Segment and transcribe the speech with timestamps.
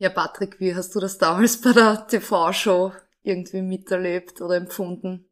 [0.00, 5.28] Ja, Patrick, wie hast du das damals bei der TV-Show irgendwie miterlebt oder empfunden?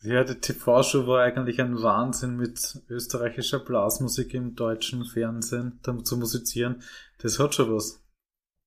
[0.00, 6.82] Ja, die TV-Show war eigentlich ein Wahnsinn mit österreichischer Blasmusik im deutschen Fernsehen zu musizieren.
[7.18, 8.02] Das hat schon was.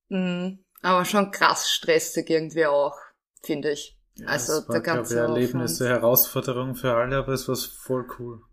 [0.10, 2.96] Mhm, aber schon krass stressig irgendwie auch,
[3.42, 4.00] finde ich.
[4.18, 6.02] Ja, also es war, der ganze ich, Erlebnisse, Aufwand.
[6.02, 8.44] Herausforderung für alle, aber es war voll cool.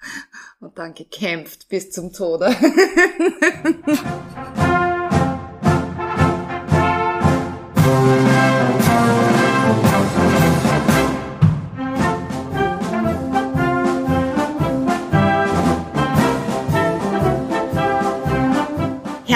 [0.60, 2.46] Und dann gekämpft bis zum Tode.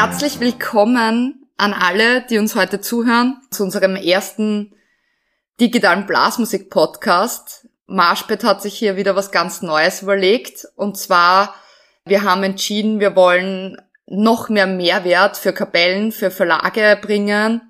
[0.03, 4.73] Herzlich willkommen an alle, die uns heute zuhören, zu unserem ersten
[5.61, 7.69] digitalen Blasmusik-Podcast.
[7.87, 10.67] Marschbett hat sich hier wieder was ganz Neues überlegt.
[10.75, 11.55] Und zwar,
[12.07, 13.77] wir haben entschieden, wir wollen
[14.07, 17.61] noch mehr Mehrwert für Kapellen, für Verlage bringen.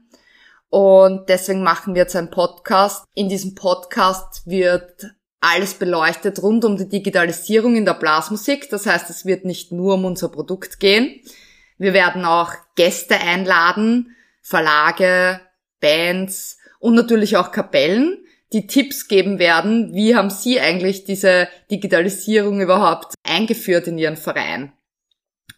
[0.69, 3.07] Und deswegen machen wir jetzt einen Podcast.
[3.13, 8.71] In diesem Podcast wird alles beleuchtet rund um die Digitalisierung in der Blasmusik.
[8.71, 11.21] Das heißt, es wird nicht nur um unser Produkt gehen.
[11.81, 15.41] Wir werden auch Gäste einladen, Verlage,
[15.81, 18.19] Bands und natürlich auch Kapellen,
[18.53, 24.75] die Tipps geben werden, wie haben sie eigentlich diese Digitalisierung überhaupt eingeführt in ihren Verein.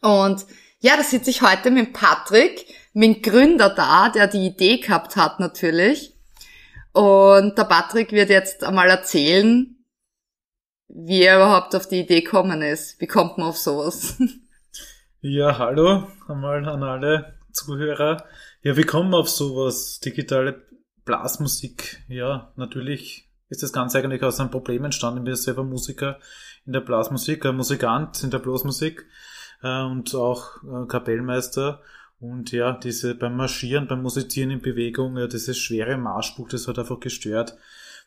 [0.00, 0.46] Und
[0.78, 5.16] ja, da sitze ich heute mit Patrick, mit dem Gründer da, der die Idee gehabt
[5.16, 6.14] hat natürlich.
[6.92, 9.76] Und der Patrick wird jetzt einmal erzählen,
[10.86, 13.00] wie er überhaupt auf die Idee gekommen ist.
[13.00, 14.14] Wie kommt man auf sowas?
[15.24, 18.24] Ja, hallo einmal an alle Zuhörer.
[18.62, 20.00] Ja, wie kommen wir auf sowas?
[20.00, 20.66] Digitale
[21.04, 22.02] Blasmusik.
[22.08, 25.20] Ja, natürlich ist das Ganze eigentlich aus einem Problem entstanden.
[25.20, 26.18] Ich bin selber Musiker
[26.66, 29.06] in der Blasmusik, ein Musikant in der Blasmusik
[29.62, 31.82] äh, und auch äh, Kapellmeister.
[32.18, 36.80] Und ja, diese beim Marschieren, beim Musizieren in Bewegung, ja, dieses schwere Marschbuch, das hat
[36.80, 37.56] einfach gestört.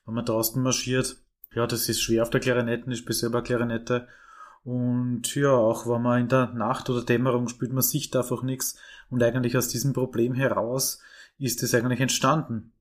[0.06, 1.16] Wenn man draußen marschiert,
[1.54, 4.06] ja, das ist schwer auf der Klarinette, ich bin selber Klarinette.
[4.66, 8.76] Und ja, auch wenn man in der Nacht oder Dämmerung spielt, man sieht einfach nichts.
[9.12, 11.00] Und eigentlich aus diesem Problem heraus
[11.38, 12.74] ist es eigentlich entstanden.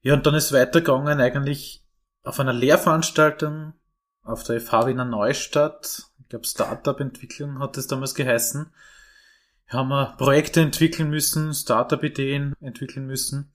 [0.00, 1.84] Ja, und dann ist weitergegangen eigentlich
[2.22, 3.74] auf einer Lehrveranstaltung
[4.22, 6.04] auf der FH Wiener Neustadt.
[6.20, 8.72] Ich glaube, Startup-Entwicklung hat es damals geheißen.
[9.68, 13.52] Haben wir Projekte entwickeln müssen, Startup-Ideen entwickeln müssen.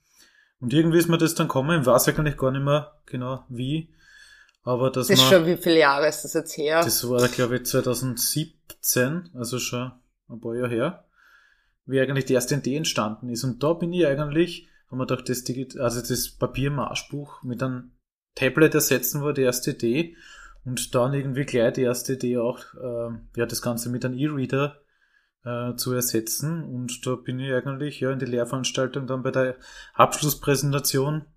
[0.59, 3.92] Und irgendwie ist mir das dann gekommen, ich weiß eigentlich gar nicht mehr genau wie.
[4.66, 6.81] Aber dass Das ist schon, wie viele Jahre ist das jetzt her?
[6.84, 9.92] das war, glaube ich, 2017, also schon
[10.28, 11.06] ein paar Jahre her,
[11.86, 13.44] wie eigentlich die erste Idee entstanden ist.
[13.44, 17.92] Und da bin ich eigentlich, haben wir gedacht, das, Digit also das Papiermarschbuch mit einem
[18.34, 20.18] Tablet ersetzen war die erste Idee.
[20.66, 24.82] Und dann irgendwie gleich die erste Idee auch, äh, ja, das Ganze mit einem E-Reader
[25.44, 26.64] äh, zu ersetzen.
[26.64, 29.58] Und da bin ich eigentlich ja in die Lehrveranstaltung dann bei der
[29.94, 31.28] Abschlusspräsentation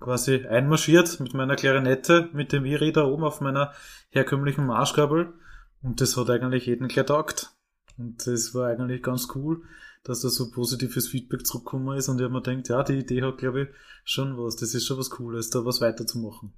[0.00, 3.72] quasi einmarschiert mit meiner Klarinette, mit dem E-Reader oben auf meiner
[4.10, 5.34] herkömmlichen Marschkabel.
[5.82, 7.50] Und das hat eigentlich jeden gleich taugt.
[7.96, 9.62] Und das war eigentlich ganz cool,
[10.04, 12.08] dass da so positives Feedback zurückgekommen ist.
[12.08, 13.68] Und ich mir gedacht, ja, die Idee hat, glaube ich,
[14.04, 14.56] schon was.
[14.56, 16.52] Das ist schon was Cooles, da was weiterzumachen.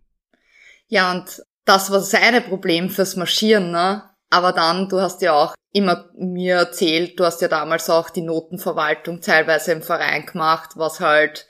[0.87, 4.03] Ja, und das war seine Problem fürs Marschieren, ne?
[4.29, 8.23] Aber dann, du hast ja auch immer mir erzählt, du hast ja damals auch die
[8.23, 11.47] Notenverwaltung teilweise im Verein gemacht, was halt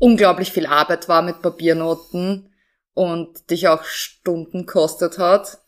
[0.00, 2.52] unglaublich viel Arbeit war mit Papiernoten
[2.94, 5.58] und dich auch Stunden kostet hat.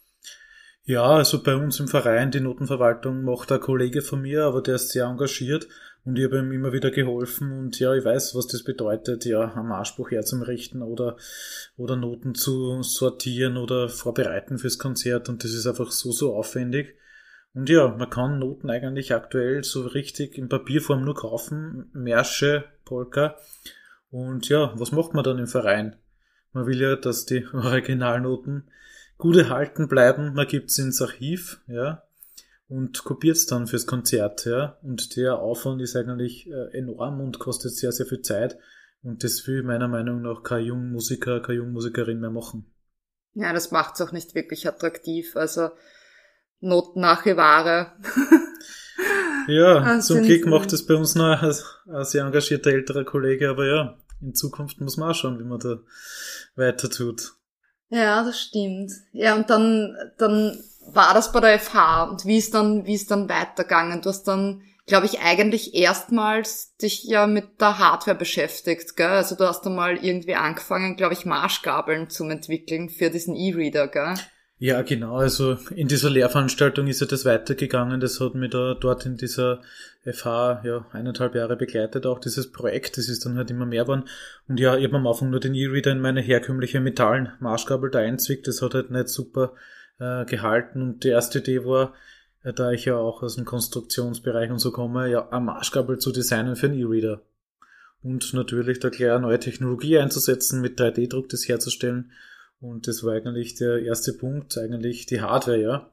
[0.84, 4.74] Ja, also bei uns im Verein, die Notenverwaltung macht ein Kollege von mir, aber der
[4.74, 5.68] ist sehr engagiert
[6.04, 9.54] und ich habe ihm immer wieder geholfen und ja, ich weiß, was das bedeutet, ja,
[9.54, 11.16] am Anspruch herzurichten oder,
[11.76, 16.96] oder Noten zu sortieren oder vorbereiten fürs Konzert und das ist einfach so, so aufwendig.
[17.54, 23.36] Und ja, man kann Noten eigentlich aktuell so richtig in Papierform nur kaufen, Märsche, Polka.
[24.12, 25.96] Und ja, was macht man dann im Verein?
[26.52, 28.70] Man will ja, dass die Originalnoten
[29.16, 30.34] gut erhalten bleiben.
[30.34, 32.02] Man gibt's ins Archiv, ja,
[32.68, 34.78] und kopiert's dann fürs Konzert, ja.
[34.82, 38.58] Und der Aufwand ist eigentlich äh, enorm und kostet sehr, sehr viel Zeit.
[39.02, 42.70] Und das will meiner Meinung nach kein junger Musiker, keine junge Musikerin mehr machen.
[43.32, 45.36] Ja, das macht's auch nicht wirklich attraktiv.
[45.36, 45.70] Also
[46.60, 47.92] Notenarchivare.
[49.48, 51.54] Ja, Ah, zum Glück macht das bei uns noch ein,
[51.94, 55.58] ein sehr engagierter älterer Kollege, aber ja, in Zukunft muss man auch schauen, wie man
[55.58, 55.78] da
[56.56, 57.32] weiter tut.
[57.88, 58.92] Ja, das stimmt.
[59.12, 63.10] Ja, und dann, dann war das bei der FH und wie ist dann, wie ist
[63.10, 64.00] dann weitergegangen?
[64.00, 69.08] Du hast dann, glaube ich, eigentlich erstmals dich ja mit der Hardware beschäftigt, gell?
[69.08, 73.88] Also du hast dann mal irgendwie angefangen, glaube ich, Marschgabeln zum entwickeln für diesen E-Reader,
[73.88, 74.14] gell?
[74.62, 75.16] Ja, genau.
[75.16, 77.98] Also in dieser Lehrveranstaltung ist ja das weitergegangen.
[77.98, 79.60] Das hat mich da dort in dieser
[80.04, 82.96] FH ja eineinhalb Jahre begleitet, auch dieses Projekt.
[82.96, 84.04] Das ist dann halt immer mehr geworden.
[84.46, 87.98] Und ja, ich habe am Anfang nur den E-Reader in meine herkömmliche metallen Marschgabel da
[87.98, 88.46] einzwickt.
[88.46, 89.54] Das hat halt nicht super
[89.98, 90.80] äh, gehalten.
[90.80, 91.94] Und die erste Idee war,
[92.44, 96.12] äh, da ich ja auch aus dem Konstruktionsbereich und so komme, ja, eine Marschgabel zu
[96.12, 97.20] designen für einen E-Reader.
[98.04, 102.12] Und natürlich da eine neue Technologie einzusetzen, mit 3D-Druck das herzustellen
[102.62, 105.90] und das war eigentlich der erste Punkt, eigentlich die Hardware, ja.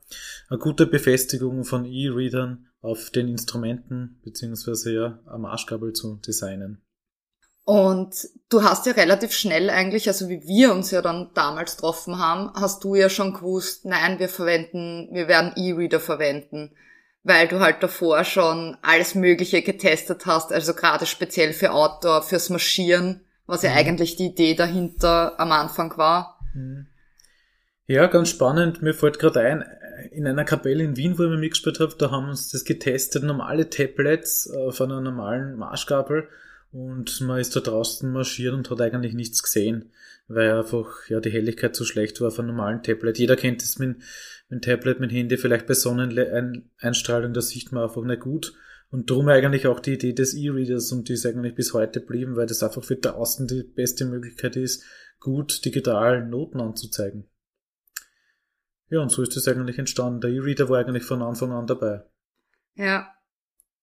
[0.50, 6.82] Eine gute Befestigung von E-Readern auf den Instrumenten, beziehungsweise ja am Arschkabel zu designen.
[7.66, 8.16] Und
[8.50, 12.52] du hast ja relativ schnell eigentlich, also wie wir uns ja dann damals getroffen haben,
[12.54, 16.76] hast du ja schon gewusst, nein, wir verwenden, wir werden E-Reader verwenden,
[17.24, 22.50] weil du halt davor schon alles Mögliche getestet hast, also gerade speziell für Outdoor, fürs
[22.50, 23.78] Marschieren, was ja mhm.
[23.78, 26.39] eigentlich die Idee dahinter am Anfang war.
[26.54, 26.88] Mhm.
[27.86, 28.82] Ja, ganz spannend.
[28.82, 29.66] Mir fällt gerade ein,
[30.12, 33.70] in einer Kapelle in Wien, wo ich mitgespielt habe, da haben uns das getestet, normale
[33.70, 36.28] Tablets auf einer normalen Marschgabel
[36.72, 39.92] und man ist da draußen marschiert und hat eigentlich nichts gesehen,
[40.28, 43.18] weil einfach ja die Helligkeit zu schlecht war auf einem normalen Tablet.
[43.18, 43.98] Jeder kennt es mit,
[44.50, 48.54] mit Tablet, mit Handy, vielleicht bei Sonneneinstrahlung, da sieht man einfach nicht gut.
[48.92, 52.36] Und darum eigentlich auch die Idee des E-Readers und die ist eigentlich bis heute blieben,
[52.36, 54.84] weil das einfach für draußen die beste Möglichkeit ist,
[55.20, 57.30] gut digital Noten anzuzeigen.
[58.90, 60.22] Ja, und so ist das eigentlich entstanden.
[60.22, 62.04] Der E-Reader war eigentlich von Anfang an dabei.
[62.76, 63.14] Ja.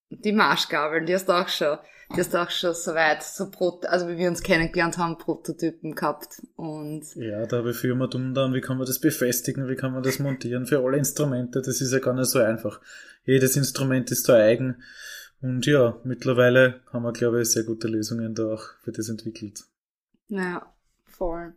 [0.09, 1.79] Die Marschgabeln, die hast du auch schon,
[2.15, 5.97] die hast du auch schon soweit, so Pro also wie wir uns kennengelernt haben, Prototypen
[5.97, 6.43] gehabt.
[6.55, 9.75] Und ja, da habe ich viel mal dumm dann, wie kann man das befestigen, wie
[9.75, 12.81] kann man das montieren für alle Instrumente, das ist ja gar nicht so einfach.
[13.25, 14.81] Jedes Instrument ist so eigen.
[15.41, 19.65] Und ja, mittlerweile haben wir, glaube ich, sehr gute Lösungen da auch für das entwickelt.
[20.29, 20.73] Ja.
[21.17, 21.55] Voll.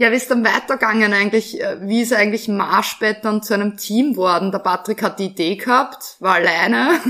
[0.00, 1.60] Ja, wie ist dann weitergegangen eigentlich?
[1.60, 4.50] Äh, wie ist eigentlich Marschbett dann zu einem Team worden?
[4.50, 6.92] Der Patrick hat die Idee gehabt, war alleine.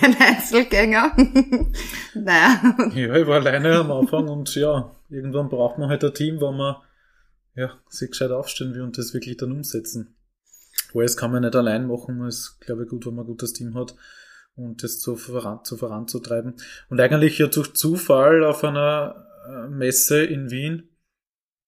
[0.00, 1.14] Ein Einzelgänger.
[2.14, 2.76] naja.
[2.94, 6.52] Ja, ich war alleine am Anfang und ja, irgendwann braucht man halt ein Team, wo
[6.52, 6.76] man
[7.54, 10.16] ja, sich gescheit aufstellen will und das wirklich dann umsetzen.
[10.94, 13.52] Alles kann man nicht allein machen, es ist, glaube ich, gut, wenn man ein gutes
[13.52, 13.94] Team hat
[14.56, 16.54] und das zu, voran, zu voranzutreiben.
[16.88, 19.26] Und eigentlich ja durch Zufall auf einer
[19.68, 20.90] Messe in Wien.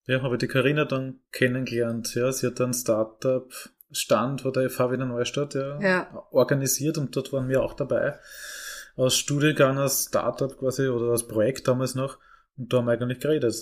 [0.07, 2.15] Ja, habe ich die Karina dann kennengelernt.
[2.15, 3.53] Ja, sie hat dann Startup
[3.93, 6.27] Stand wo der FH Wiener Neustadt ja, ja.
[6.31, 8.19] organisiert und dort waren wir auch dabei.
[8.97, 12.19] Aus Studiengang, als Startup quasi oder als Projekt damals noch.
[12.57, 13.55] Und da haben wir eigentlich geredet.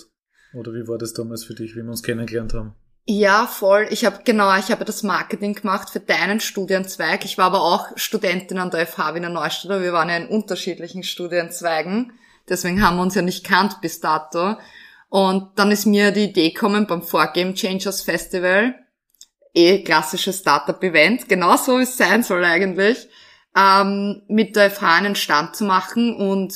[0.54, 2.74] Oder wie war das damals für dich, wie wir uns kennengelernt haben?
[3.06, 3.86] Ja, voll.
[3.90, 7.24] Ich habe genau, ich habe das Marketing gemacht für deinen Studienzweig.
[7.24, 9.82] Ich war aber auch Studentin an der FH Wiener Neustadt.
[9.82, 12.12] Wir waren ja in unterschiedlichen Studienzweigen.
[12.48, 14.56] Deswegen haben wir uns ja nicht kannt bis dato.
[15.08, 18.74] Und dann ist mir die Idee gekommen beim 4Game Changers Festival,
[19.54, 23.08] eh klassisches Startup-Event, genau so wie es sein soll eigentlich,
[23.56, 26.52] ähm, mit der FH einen Stand zu machen und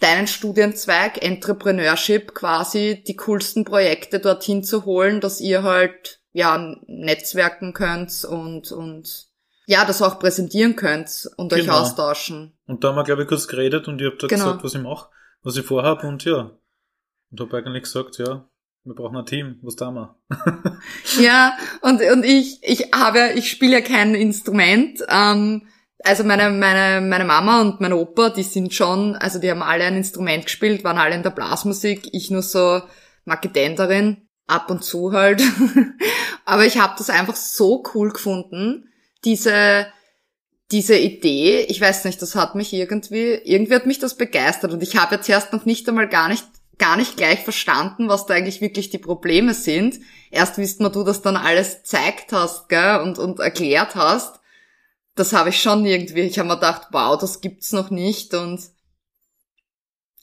[0.00, 7.72] deinen Studienzweig Entrepreneurship quasi die coolsten Projekte dorthin zu holen, dass ihr halt ja netzwerken
[7.72, 9.29] könnt und und
[9.70, 11.62] ja, das auch präsentieren könnt und genau.
[11.62, 12.58] euch austauschen.
[12.66, 14.46] Und da haben wir, glaube ich, kurz geredet und ich habe da genau.
[14.46, 15.08] gesagt, was ich mache,
[15.44, 16.50] was ich vorhabe und ja.
[17.30, 18.48] Und habe eigentlich gesagt, ja,
[18.82, 20.16] wir brauchen ein Team, was da wir?
[21.20, 25.04] ja, und, und ich, ich habe, ich spiele ja kein Instrument.
[25.08, 25.68] Ähm,
[26.02, 29.84] also meine, meine, meine Mama und mein Opa, die sind schon, also die haben alle
[29.84, 32.82] ein Instrument gespielt, waren alle in der Blasmusik, ich nur so
[33.24, 35.40] Marketenderin, ab und zu halt.
[36.44, 38.89] Aber ich habe das einfach so cool gefunden,
[39.24, 39.86] diese,
[40.70, 44.82] diese Idee, ich weiß nicht, das hat mich irgendwie, irgendwie hat mich das begeistert und
[44.82, 46.46] ich habe jetzt erst noch nicht einmal gar nicht,
[46.78, 50.00] gar nicht gleich verstanden, was da eigentlich wirklich die Probleme sind.
[50.30, 54.40] Erst wisst man, du das dann alles zeigt hast, gell, und, und erklärt hast.
[55.16, 58.60] Das habe ich schon irgendwie, ich habe mir gedacht, wow, das gibt's noch nicht und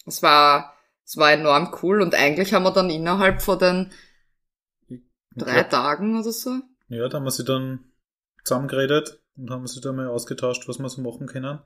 [0.05, 0.73] es war,
[1.05, 3.91] es war enorm cool und eigentlich haben wir dann innerhalb von den
[5.35, 6.61] drei Tagen oder so.
[6.87, 7.91] Ja, da haben wir sie dann
[8.47, 11.59] zusammengeredet und haben sich da mal ausgetauscht, was wir so machen können.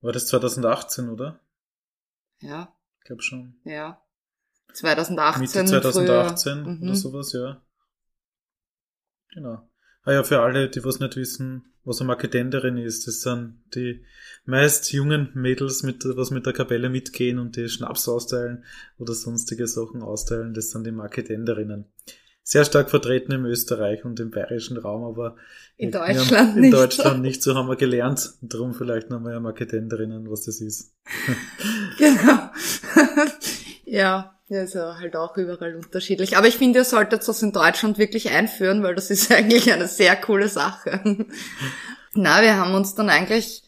[0.00, 1.40] War das 2018, oder?
[2.40, 2.74] Ja.
[2.98, 3.60] Ich glaube schon.
[3.64, 4.02] Ja.
[4.72, 5.40] 2018.
[5.40, 6.62] Mitte 2018 früher.
[6.62, 6.94] oder mhm.
[6.94, 7.62] sowas, ja.
[9.32, 9.68] Genau.
[10.02, 14.04] Ah ja, für alle, die was nicht wissen, was eine Marketenderin ist, das sind die
[14.44, 18.64] meist jungen Mädels, mit, was mit der Kapelle mitgehen und die Schnaps austeilen
[18.98, 21.86] oder sonstige Sachen austeilen, das sind die Marketenderinnen
[22.48, 25.36] sehr stark vertreten im Österreich und im bayerischen Raum, aber
[25.76, 26.72] in Deutschland in nicht.
[26.72, 28.34] In Deutschland nicht, so haben wir gelernt.
[28.40, 30.94] Darum vielleicht nochmal ja Marketenderinnen, was das ist.
[31.98, 32.50] genau.
[33.88, 36.36] Ja, ja, ist ja halt auch überall unterschiedlich.
[36.36, 39.86] Aber ich finde, ihr solltet das in Deutschland wirklich einführen, weil das ist eigentlich eine
[39.86, 41.24] sehr coole Sache.
[42.12, 43.62] Na, wir haben uns dann eigentlich,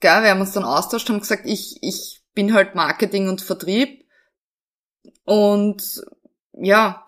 [0.00, 4.06] gell, wir haben uns dann austauscht, haben gesagt, ich, ich bin halt Marketing und Vertrieb.
[5.24, 6.02] Und
[6.54, 7.03] ja,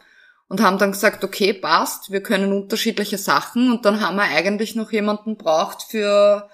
[0.49, 3.71] und haben dann gesagt, okay, passt, wir können unterschiedliche Sachen.
[3.71, 6.49] Und dann haben wir eigentlich noch jemanden braucht für,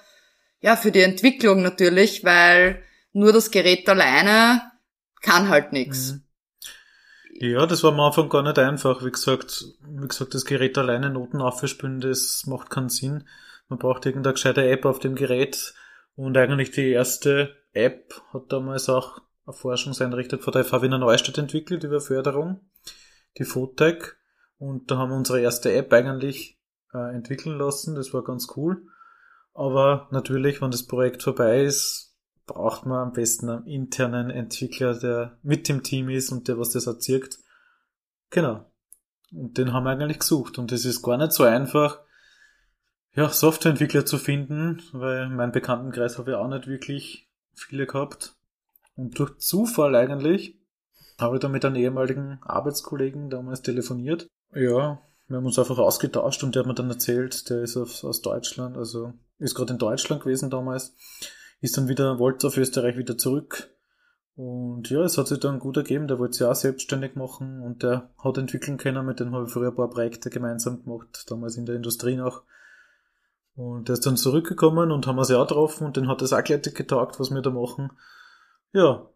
[0.61, 2.82] ja, für die Entwicklung natürlich, weil
[3.12, 4.62] nur das Gerät alleine
[5.20, 6.12] kann halt nichts.
[6.12, 6.22] Mhm.
[7.34, 9.04] Ja, das war am Anfang gar nicht einfach.
[9.04, 13.26] Wie gesagt, wie gesagt, das Gerät alleine Noten aufzuspielen, das macht keinen Sinn.
[13.68, 15.75] Man braucht irgendeine gescheite App auf dem Gerät.
[16.14, 21.38] Und eigentlich die erste App hat damals auch eine Forschungseinrichtung von der FH Wiener Neustadt
[21.38, 22.61] entwickelt über Förderung,
[23.38, 24.18] die Fotec.
[24.58, 26.58] Und da haben wir unsere erste App eigentlich
[26.92, 27.94] äh, entwickeln lassen.
[27.94, 28.86] Das war ganz cool.
[29.54, 35.38] Aber natürlich, wenn das Projekt vorbei ist, braucht man am besten einen internen Entwickler, der
[35.42, 37.38] mit dem Team ist und der was das erzirkt.
[38.30, 38.70] Genau.
[39.32, 40.58] Und den haben wir eigentlich gesucht.
[40.58, 42.00] Und es ist gar nicht so einfach,
[43.14, 48.34] ja, Softwareentwickler zu finden, weil mein Bekanntenkreis habe ich auch nicht wirklich viele gehabt.
[48.94, 50.58] Und durch Zufall eigentlich
[51.23, 54.29] habe ich da mit einem ehemaligen Arbeitskollegen damals telefoniert.
[54.55, 58.21] Ja, wir haben uns einfach ausgetauscht und der hat mir dann erzählt, der ist aus
[58.21, 60.95] Deutschland, also ist gerade in Deutschland gewesen damals
[61.62, 63.71] ist dann wieder, wollte auf Österreich wieder zurück.
[64.35, 67.83] Und ja, es hat sich dann gut ergeben, der wollte sich auch selbstständig machen und
[67.83, 71.57] der hat entwickeln können, mit dem habe ich früher ein paar Projekte gemeinsam gemacht, damals
[71.57, 72.43] in der Industrie noch.
[73.55, 76.33] Und der ist dann zurückgekommen und haben wir sie auch getroffen und den hat das
[76.33, 77.93] auch gleich getaugt, was wir da machen.
[78.73, 79.09] Ja.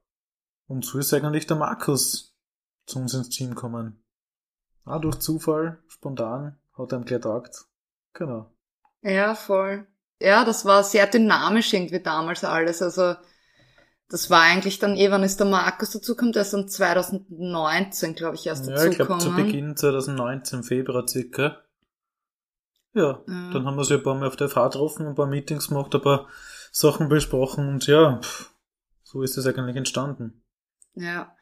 [0.67, 2.37] Und so ist eigentlich der Markus
[2.87, 4.03] zu uns ins Team gekommen.
[4.85, 7.67] Auch durch Zufall, spontan, hat er ihm gleich getaugt.
[8.13, 8.53] Genau.
[9.03, 9.87] Ja, voll
[10.21, 12.83] ja, das war sehr dynamisch irgendwie damals alles.
[12.83, 13.15] Also
[14.09, 16.33] das war eigentlich dann eh, wann ist der Markus dazugekommen?
[16.33, 18.85] Der ist dann 2019, glaube ich, erst dazugekommen.
[18.85, 21.63] Ja, ich glaube zu Beginn 2019, Februar circa.
[22.95, 25.27] Ja, ja, dann haben wir sie ein paar Mal auf der Fahrt getroffen, ein paar
[25.27, 26.29] Meetings gemacht, ein paar
[26.73, 28.55] Sachen besprochen und ja, pff,
[29.03, 30.43] so ist es eigentlich entstanden.
[30.97, 31.35] Ja.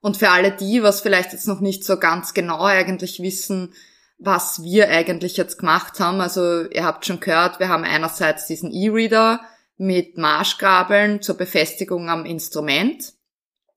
[0.00, 3.72] Und für alle die, was vielleicht jetzt noch nicht so ganz genau eigentlich wissen,
[4.18, 6.20] was wir eigentlich jetzt gemacht haben.
[6.20, 9.40] Also ihr habt schon gehört, wir haben einerseits diesen E-Reader
[9.76, 13.14] mit Marschgabeln zur Befestigung am Instrument.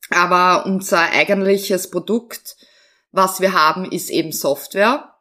[0.10, 2.56] Aber unser eigentliches Produkt,
[3.12, 5.14] was wir haben, ist eben Software.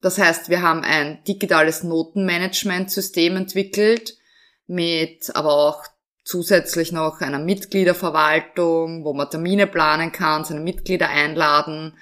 [0.00, 4.18] Das heißt, wir haben ein digitales Notenmanagementsystem entwickelt
[4.66, 5.84] mit aber auch
[6.24, 11.94] zusätzlich noch einer Mitgliederverwaltung, wo man Termine planen kann, seine Mitglieder einladen,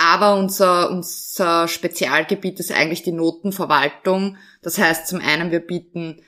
[0.00, 4.38] aber unser, unser Spezialgebiet ist eigentlich die Notenverwaltung.
[4.62, 6.22] Das heißt, zum einen, wir bieten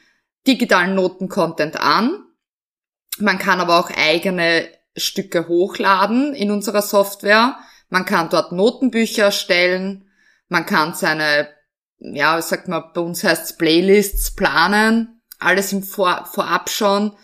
[0.47, 2.23] digitalen Notencontent an.
[3.17, 7.57] Man kann aber auch eigene Stücke hochladen in unserer Software.
[7.89, 10.11] Man kann dort Notenbücher erstellen.
[10.49, 11.49] Man kann seine,
[11.99, 15.23] ja, sagt man, bei uns heißt es Playlists planen.
[15.39, 17.17] Alles im Vor Vorab schon.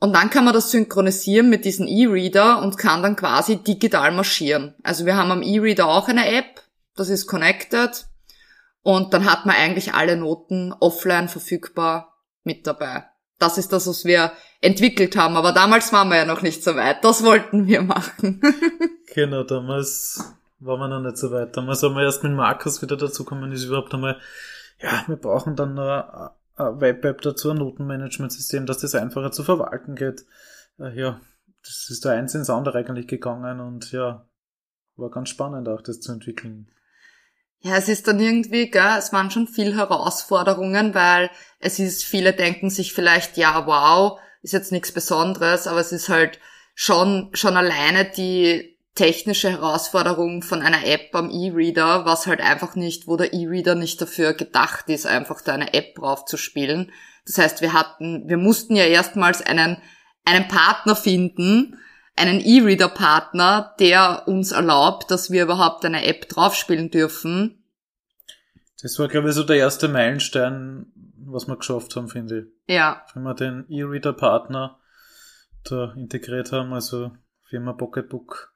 [0.00, 4.74] Und dann kann man das synchronisieren mit diesem E-Reader und kann dann quasi digital marschieren.
[4.84, 6.62] Also wir haben am E-Reader auch eine App,
[6.94, 8.06] das ist connected.
[8.82, 13.04] Und dann hat man eigentlich alle Noten offline verfügbar mit dabei.
[13.38, 15.36] Das ist das, was wir entwickelt haben.
[15.36, 17.04] Aber damals waren wir ja noch nicht so weit.
[17.04, 18.40] Das wollten wir machen.
[19.14, 21.56] genau, damals waren wir noch nicht so weit.
[21.56, 24.18] Damals haben wir erst mit Markus wieder dazukommen, ist überhaupt einmal,
[24.80, 30.24] ja, wir brauchen dann noch Web-App dazu, ein Notenmanagementsystem, dass das einfacher zu verwalten geht.
[30.78, 31.20] Äh, ja,
[31.62, 34.26] das ist da eins ins andere eigentlich gegangen und ja,
[34.96, 36.70] war ganz spannend auch das zu entwickeln.
[37.60, 42.32] Ja, es ist dann irgendwie, gell, es waren schon viel Herausforderungen, weil es ist, viele
[42.32, 46.38] denken sich vielleicht, ja, wow, ist jetzt nichts Besonderes, aber es ist halt
[46.74, 53.06] schon, schon alleine die, technische Herausforderung von einer App am E-Reader, was halt einfach nicht,
[53.06, 56.90] wo der E-Reader nicht dafür gedacht ist, einfach da eine App drauf zu spielen.
[57.24, 59.76] Das heißt, wir hatten, wir mussten ja erstmals einen,
[60.24, 61.78] einen Partner finden,
[62.16, 67.62] einen E-Reader-Partner, der uns erlaubt, dass wir überhaupt eine App draufspielen dürfen.
[68.82, 70.86] Das war, glaube ich, so der erste Meilenstein,
[71.24, 72.74] was wir geschafft haben, finde ich.
[72.74, 73.04] Ja.
[73.14, 74.76] Wenn wir den E-Reader-Partner
[75.70, 77.12] da integriert haben, also
[77.48, 78.47] Firma Pocketbook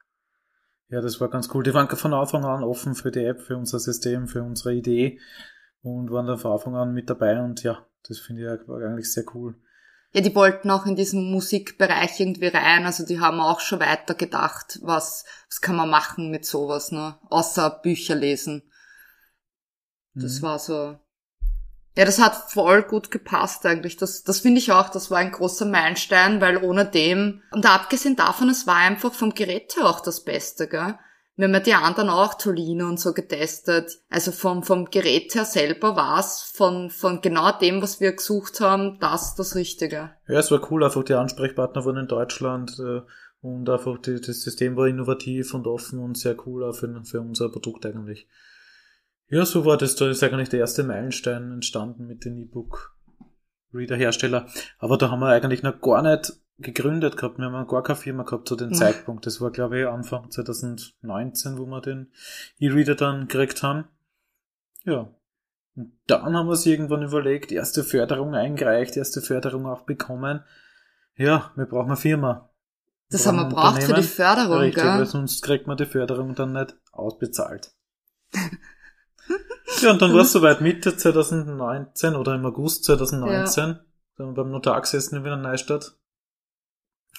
[0.93, 1.65] ja, das war ganz cool.
[1.65, 5.19] Die waren von Anfang an offen für die App, für unser System, für unsere Idee
[5.81, 9.25] und waren dann von Anfang an mit dabei und ja, das finde ich eigentlich sehr
[9.35, 9.57] cool.
[10.13, 14.15] Ja, die wollten auch in diesen Musikbereich irgendwie rein, also die haben auch schon weiter
[14.15, 17.19] gedacht, was, was kann man machen mit sowas, ne?
[17.31, 18.63] Außer Bücher lesen.
[20.15, 20.43] Das mhm.
[20.43, 20.99] war so.
[21.97, 23.97] Ja, das hat voll gut gepasst eigentlich.
[23.97, 28.17] Das, das finde ich auch, das war ein großer Meilenstein, weil ohne dem, und abgesehen
[28.17, 30.95] davon, es war einfach vom Gerät her auch das Beste, gell?
[31.35, 34.01] Wir haben ja die anderen auch Tolino und so getestet.
[34.11, 38.61] Also vom, vom Gerät her selber war es von, von genau dem, was wir gesucht
[38.61, 40.11] haben, das das Richtige.
[40.29, 43.01] Ja, es war cool, einfach die Ansprechpartner waren in Deutschland äh,
[43.41, 47.23] und einfach die, das System war innovativ und offen und sehr cool auch für, für
[47.23, 48.29] unser Produkt eigentlich.
[49.33, 49.97] Ja, so war das.
[49.97, 54.47] Da ist eigentlich der erste Meilenstein entstanden mit den E-Book-Reader-Hersteller.
[54.79, 57.39] Aber da haben wir eigentlich noch gar nicht gegründet gehabt.
[57.39, 58.77] Wir haben gar keine Firma gehabt zu dem ja.
[58.77, 59.25] Zeitpunkt.
[59.25, 62.13] Das war, glaube ich, Anfang 2019, wo wir den
[62.59, 63.89] E-Reader dann gekriegt haben.
[64.85, 65.15] Ja.
[65.77, 70.45] Und dann haben wir uns irgendwann überlegt, erste Förderung eingereicht, erste Förderung auch bekommen.
[71.17, 72.51] Ja, wir brauchen eine Firma.
[73.09, 74.93] Das haben wir braucht für die Förderung, Richtig, gell?
[74.93, 77.73] weil sonst kriegt man die Förderung dann nicht ausbezahlt.
[79.81, 83.69] Ja, und dann war es soweit Mitte 2019 oder im August 2019.
[83.69, 83.81] Ja.
[84.17, 85.97] Da haben wir beim Notar gesessen in Wiener Neustadt.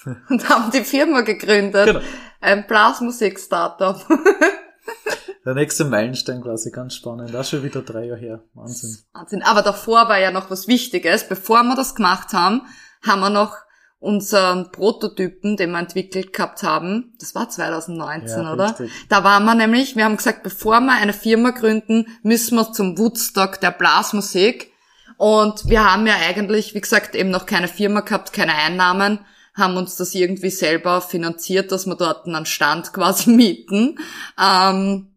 [0.30, 1.86] Und haben die Firma gegründet.
[1.88, 2.02] Genau.
[2.42, 4.06] Ein Blasmusik-Startup.
[5.46, 7.34] Der nächste Meilenstein quasi, ganz spannend.
[7.34, 8.44] Das schon wieder drei Jahre her.
[8.54, 8.98] Wahnsinn.
[9.12, 9.44] Wahnsinn.
[9.44, 11.28] Aber davor war ja noch was Wichtiges.
[11.28, 12.62] Bevor wir das gemacht haben,
[13.06, 13.58] haben wir noch
[14.04, 18.70] unseren Prototypen, den wir entwickelt gehabt haben, das war 2019, ja, oder?
[18.70, 18.92] Richtig.
[19.08, 22.98] Da waren wir nämlich, wir haben gesagt, bevor wir eine Firma gründen, müssen wir zum
[22.98, 24.74] Woodstock der Blasmusik.
[25.16, 29.20] Und wir haben ja eigentlich, wie gesagt, eben noch keine Firma gehabt, keine Einnahmen,
[29.56, 34.00] haben uns das irgendwie selber finanziert, dass wir dort einen Stand quasi mieten.
[34.38, 35.14] Ähm,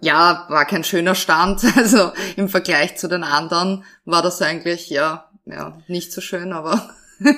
[0.00, 5.30] ja, war kein schöner Stand, also im Vergleich zu den anderen war das eigentlich, ja,
[5.44, 6.90] ja, nicht so schön, aber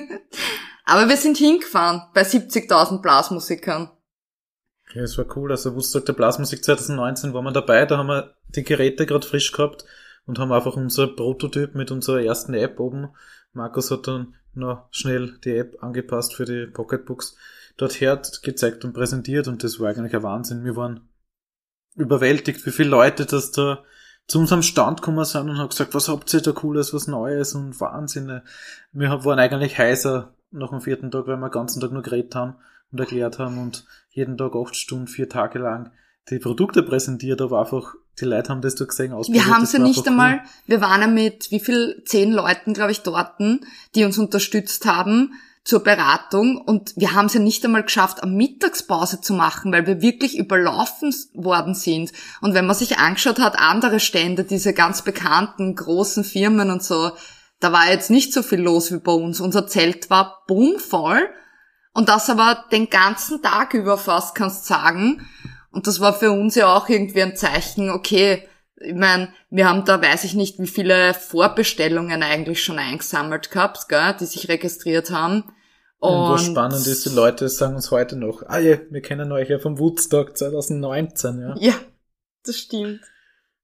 [0.88, 3.90] Aber wir sind hingefahren bei 70.000 Blasmusikern.
[4.94, 5.50] Ja, es war cool.
[5.50, 7.84] Also Woodstock der Blasmusik 2019 waren wir dabei.
[7.84, 9.84] Da haben wir die Geräte gerade frisch gehabt
[10.24, 13.10] und haben einfach unser Prototyp mit unserer ersten App oben.
[13.52, 17.36] Markus hat dann noch schnell die App angepasst für die Pocketbooks
[17.76, 20.64] dorthin gezeigt und präsentiert und das war eigentlich ein Wahnsinn.
[20.64, 21.06] Wir waren
[21.96, 23.84] überwältigt, wie viele Leute das da
[24.26, 27.54] zu unserem Stand gekommen sind und haben gesagt, was habt ihr da Cooles, was Neues
[27.54, 28.40] und Wahnsinn.
[28.92, 32.34] Wir waren eigentlich heißer nach dem vierten Tag, weil wir den ganzen Tag nur geredet
[32.34, 32.56] haben
[32.90, 35.90] und erklärt haben und jeden Tag acht Stunden, vier Tage lang
[36.30, 39.46] die Produkte präsentiert, aber einfach die Leute haben das da gesehen, ausprobiert.
[39.46, 40.40] Wir haben sie nicht einmal, cool.
[40.66, 43.38] wir waren ja mit wie viel, zehn Leuten, glaube ich, dort,
[43.94, 45.32] die uns unterstützt haben
[45.64, 49.86] zur Beratung und wir haben es ja nicht einmal geschafft, eine Mittagspause zu machen, weil
[49.86, 52.12] wir wirklich überlaufen worden sind.
[52.40, 57.10] Und wenn man sich angeschaut hat, andere Stände, diese ganz bekannten großen Firmen und so,
[57.60, 59.40] da war jetzt nicht so viel los wie bei uns.
[59.40, 61.28] Unser Zelt war bummvoll
[61.92, 65.26] und das aber den ganzen Tag über fast, kannst sagen.
[65.70, 68.48] Und das war für uns ja auch irgendwie ein Zeichen, okay,
[68.80, 73.88] ich meine, wir haben da, weiß ich nicht, wie viele Vorbestellungen eigentlich schon eingesammelt gehabt,
[73.88, 75.44] gell, die sich registriert haben.
[75.98, 79.32] Und, und was spannend ist, die Leute sagen uns heute noch, ah ja, wir kennen
[79.32, 81.54] euch ja vom Woodstock 2019, ja.
[81.58, 81.74] Ja,
[82.44, 83.00] das stimmt.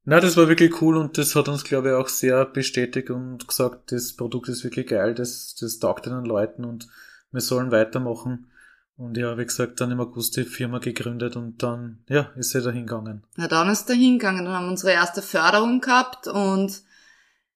[0.07, 3.49] Na, das war wirklich cool und das hat uns, glaube ich, auch sehr bestätigt und
[3.49, 6.89] gesagt, das Produkt ist wirklich geil, das, das taugt den Leuten und
[7.33, 8.51] wir sollen weitermachen.
[8.97, 12.63] Und ja, wie gesagt, dann im August die Firma gegründet und dann, ja, ist sie
[12.63, 13.25] da hingegangen.
[13.37, 14.45] Ja, dann ist er hingegangen.
[14.45, 16.83] Dann haben wir unsere erste Förderung gehabt und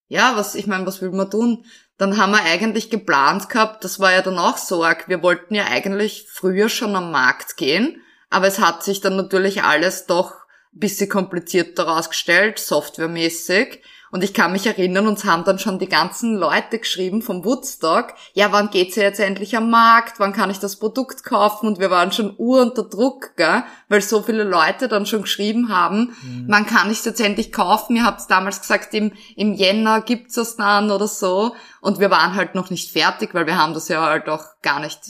[0.08, 1.64] ja, was, ich meine, was will man tun?
[1.98, 5.08] Dann haben wir eigentlich geplant gehabt, das war ja dann auch so arg.
[5.08, 9.62] Wir wollten ja eigentlich früher schon am Markt gehen, aber es hat sich dann natürlich
[9.62, 10.47] alles doch
[10.78, 13.82] bisschen komplizierter rausgestellt, softwaremäßig.
[14.10, 18.14] Und ich kann mich erinnern, uns haben dann schon die ganzen Leute geschrieben vom Woodstock,
[18.32, 21.66] ja, wann geht's ja jetzt endlich am Markt, wann kann ich das Produkt kaufen?
[21.66, 23.64] Und wir waren schon ur unter Druck, gell?
[23.88, 26.46] weil so viele Leute dann schon geschrieben haben, mhm.
[26.48, 27.96] wann kann ich es jetzt endlich kaufen?
[27.96, 31.54] Ihr habt damals gesagt, im, im Jänner gibt's das dann oder so.
[31.82, 34.80] Und wir waren halt noch nicht fertig, weil wir haben das ja halt auch gar
[34.80, 35.00] nicht,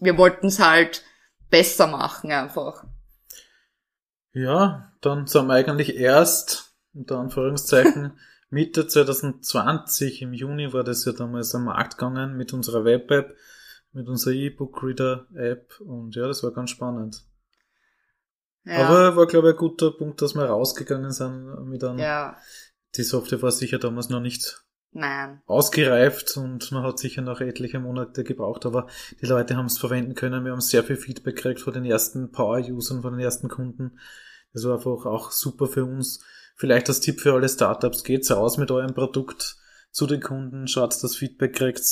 [0.00, 1.02] wir wollten es halt
[1.48, 2.84] besser machen einfach.
[4.32, 8.18] Ja, dann sind wir eigentlich erst, unter Anführungszeichen,
[8.50, 13.36] Mitte 2020, im Juni war das ja damals am Markt gegangen mit unserer Web-App,
[13.92, 17.24] mit unserer E-Book-Reader-App und ja, das war ganz spannend.
[18.64, 18.86] Ja.
[18.86, 21.98] Aber war, glaube ich, ein guter Punkt, dass wir rausgegangen sind mit einem.
[21.98, 22.36] Ja.
[22.96, 25.42] Die Software war sicher damals noch nicht Nein.
[25.46, 28.86] ausgereift und man hat sicher noch etliche Monate gebraucht, aber
[29.20, 30.44] die Leute haben es verwenden können.
[30.44, 33.98] Wir haben sehr viel Feedback gekriegt von den ersten Power-Usern, von den ersten Kunden.
[34.54, 36.24] Das war einfach auch super für uns.
[36.56, 39.56] Vielleicht als Tipp für alle Startups, geht's raus mit eurem Produkt
[39.90, 41.82] zu den Kunden, schaut, das Feedback kriegt.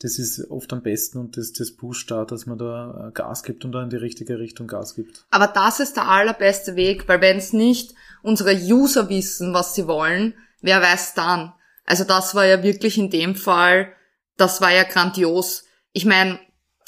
[0.00, 3.42] Das ist oft am besten und das, das pusht da, dass man da äh, Gas
[3.42, 5.24] gibt und da in die richtige Richtung Gas gibt.
[5.30, 9.86] Aber das ist der allerbeste Weg, weil wenn es nicht unsere User wissen, was sie
[9.86, 11.52] wollen, wer weiß dann?
[11.84, 13.92] Also das war ja wirklich in dem Fall,
[14.36, 15.64] das war ja grandios.
[15.92, 16.40] Ich meine,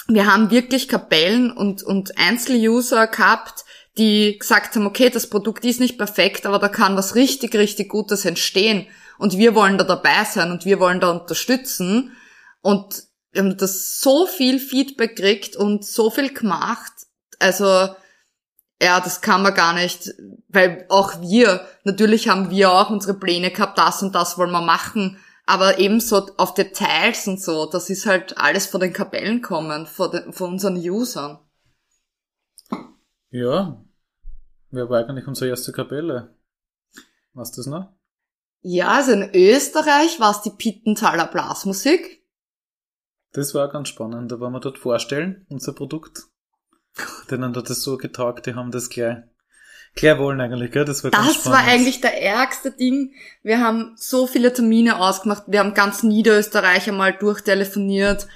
[0.09, 3.65] wir haben wirklich Kapellen und, und Einzeluser gehabt,
[3.99, 7.89] die gesagt haben, okay, das Produkt ist nicht perfekt, aber da kann was richtig, richtig
[7.89, 8.87] Gutes entstehen.
[9.19, 12.13] Und wir wollen da dabei sein und wir wollen da unterstützen.
[12.61, 16.93] Und wir haben das so viel Feedback gekriegt und so viel gemacht.
[17.39, 17.65] Also,
[18.83, 20.13] ja, das kann man gar nicht,
[20.49, 24.61] weil auch wir, natürlich haben wir auch unsere Pläne gehabt, das und das wollen wir
[24.61, 29.87] machen, aber ebenso auf Details und so, das ist halt alles von den Kapellen kommen,
[29.87, 31.39] von, den, von unseren Usern.
[33.31, 33.86] Ja,
[34.71, 36.35] wer war eigentlich unsere erste Kapelle?
[37.35, 37.93] Was das noch?
[38.63, 42.23] Ja, also in Österreich war es die Pittenthaler Blasmusik.
[43.33, 44.33] Das war ganz spannend.
[44.33, 46.23] Da wollen wir dort vorstellen, unser Produkt.
[47.31, 49.19] Denen hat das so getaugt, die haben das gleich,
[49.95, 50.87] gleich wollen eigentlich, gell?
[50.87, 51.59] Das war ganz Das spannend.
[51.59, 53.13] war eigentlich der ärgste Ding.
[53.43, 55.45] Wir haben so viele Termine ausgemacht.
[55.47, 58.27] Wir haben ganz Niederösterreich einmal durchtelefoniert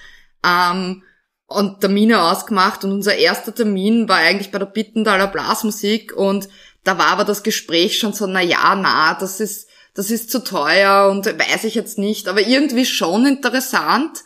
[0.45, 1.03] ähm,
[1.51, 2.85] und Termine ausgemacht.
[2.85, 6.17] Und unser erster Termin war eigentlich bei der Bittenthaler Blasmusik.
[6.17, 6.49] Und
[6.85, 10.45] da war aber das Gespräch schon so, na ja, na, das ist, das ist zu
[10.45, 12.29] teuer und weiß ich jetzt nicht.
[12.29, 14.21] Aber irgendwie schon interessant.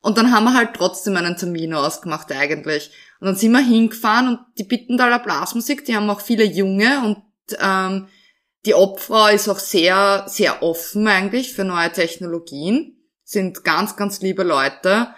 [0.00, 2.90] Und dann haben wir halt trotzdem einen Termin ausgemacht eigentlich.
[3.20, 7.22] Und dann sind wir hingefahren und die Bittenthaler Blasmusik, die haben auch viele Junge und
[7.60, 8.08] ähm,
[8.66, 12.98] die Obfrau ist auch sehr, sehr offen eigentlich für neue Technologien.
[13.22, 15.08] Sind ganz, ganz liebe Leute.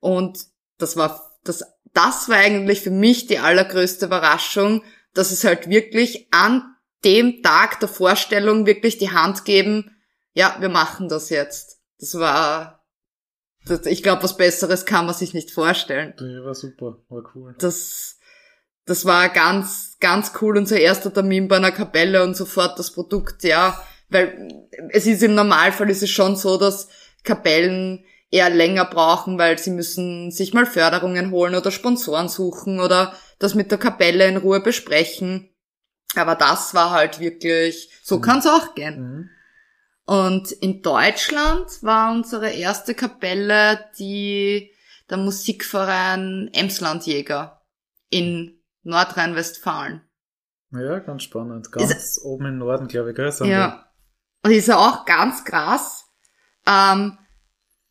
[0.00, 0.38] Und
[0.84, 4.82] das war, das, das war eigentlich für mich die allergrößte Überraschung,
[5.14, 9.96] dass es halt wirklich an dem Tag der Vorstellung wirklich die Hand geben,
[10.34, 11.80] ja, wir machen das jetzt.
[11.98, 12.84] Das war,
[13.64, 16.12] das, ich glaube, was Besseres kann man sich nicht vorstellen.
[16.18, 17.54] Ja, war super, war cool.
[17.58, 18.18] Das,
[18.84, 23.42] das war ganz, ganz cool, unser erster Termin bei einer Kapelle und sofort das Produkt,
[23.42, 26.88] ja, weil es ist im Normalfall ist es schon so, dass
[27.22, 33.14] Kapellen eher länger brauchen, weil sie müssen sich mal Förderungen holen oder Sponsoren suchen oder
[33.38, 35.54] das mit der Kapelle in Ruhe besprechen.
[36.16, 39.00] Aber das war halt wirklich, so kann's auch gehen.
[39.00, 39.30] Mhm.
[40.06, 44.72] Und in Deutschland war unsere erste Kapelle die
[45.08, 47.62] der Musikverein Emslandjäger
[48.10, 50.02] in Nordrhein-Westfalen.
[50.72, 51.70] Ja, ganz spannend.
[51.70, 53.32] Ganz oben im Norden, glaube ich, gell?
[53.44, 53.86] Ja.
[54.42, 56.06] Und ist ja auch ganz krass,
[56.66, 57.18] ähm,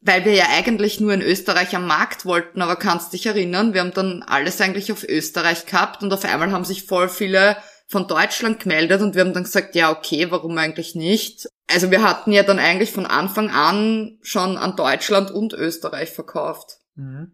[0.05, 3.81] weil wir ja eigentlich nur in Österreich am Markt wollten, aber kannst dich erinnern, wir
[3.81, 8.07] haben dann alles eigentlich auf Österreich gehabt und auf einmal haben sich voll viele von
[8.07, 11.47] Deutschland gemeldet und wir haben dann gesagt, ja, okay, warum eigentlich nicht?
[11.71, 16.79] Also wir hatten ja dann eigentlich von Anfang an schon an Deutschland und Österreich verkauft.
[16.95, 17.03] wir.
[17.03, 17.31] Mhm.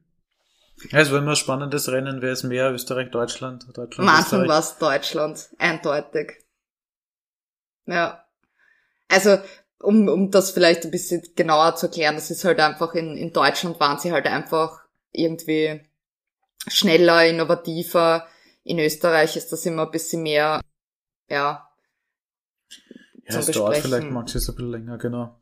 [0.92, 4.60] Es war immer ein spannendes Rennen, wer ist mehr, Österreich, Deutschland, Deutschland, Am Anfang war
[4.60, 6.38] es Deutschland, eindeutig.
[7.86, 8.24] Ja.
[9.10, 9.40] Also,
[9.82, 13.34] um, um das vielleicht ein bisschen genauer zu erklären, das ist halt einfach, in, in
[13.34, 15.82] Deutschland waren sie halt einfach irgendwie
[16.68, 18.28] schneller, innovativer.
[18.64, 20.62] In Österreich ist das immer ein bisschen mehr,
[21.30, 21.70] ja.
[23.28, 25.40] Ja, es dauert vielleicht manches ein bisschen länger, genau.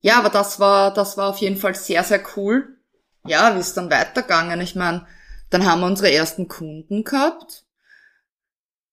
[0.00, 2.76] Ja, aber das war, das war auf jeden Fall sehr, sehr cool.
[3.26, 4.60] Ja, wie ist dann weitergegangen?
[4.60, 5.06] Ich meine,
[5.50, 7.64] dann haben wir unsere ersten Kunden gehabt.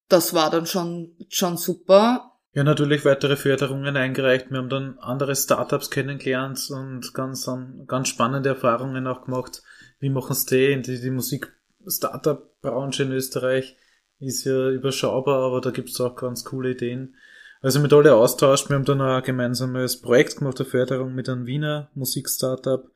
[0.07, 2.34] Das war dann schon, schon super.
[2.55, 4.49] Ja, natürlich weitere Förderungen eingereicht.
[4.49, 9.61] Wir haben dann andere Startups kennengelernt und ganz, an- ganz spannende Erfahrungen auch gemacht.
[9.99, 10.81] Wie machen sie die?
[10.81, 13.75] Die, die Musik-Startup-Branche in Österreich
[14.19, 17.17] ist ja überschaubar, aber da gibt's auch ganz coole Ideen.
[17.61, 18.69] Also mit alle austauscht.
[18.69, 22.89] Wir haben dann auch ein gemeinsames Projekt gemacht, der Förderung mit einem Wiener Musik-Startup.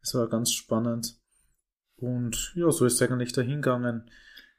[0.00, 1.14] Das war ganz spannend.
[1.96, 4.10] Und ja, so ist es eigentlich dahingegangen.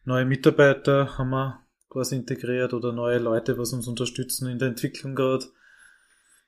[0.03, 5.15] Neue Mitarbeiter haben wir quasi integriert oder neue Leute, was uns unterstützen in der Entwicklung
[5.15, 5.45] gerade.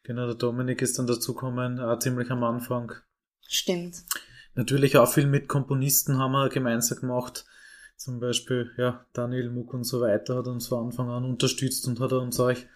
[0.04, 2.94] Genau, der Dominik ist dann dazugekommen, auch ziemlich am Anfang.
[3.48, 4.04] Stimmt.
[4.56, 7.46] Natürlich auch viel mit Komponisten haben wir gemeinsam gemacht.
[7.96, 12.00] Zum Beispiel, ja, Daniel Muck und so weiter hat uns von Anfang an unterstützt und
[12.00, 12.68] hat uns euch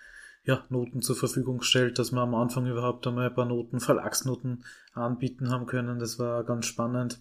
[0.44, 4.64] ja, Noten zur Verfügung gestellt, dass wir am Anfang überhaupt einmal ein paar Noten, Verlagsnoten
[4.94, 5.98] anbieten haben können.
[6.00, 7.20] Das war ganz spannend.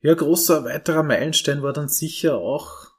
[0.00, 2.89] Ja, großer weiterer Meilenstein war dann sicher auch,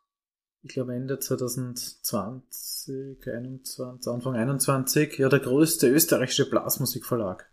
[0.64, 7.50] ich glaube Ende 2020, 21, Anfang 21, ja, der größte österreichische Blasmusikverlag.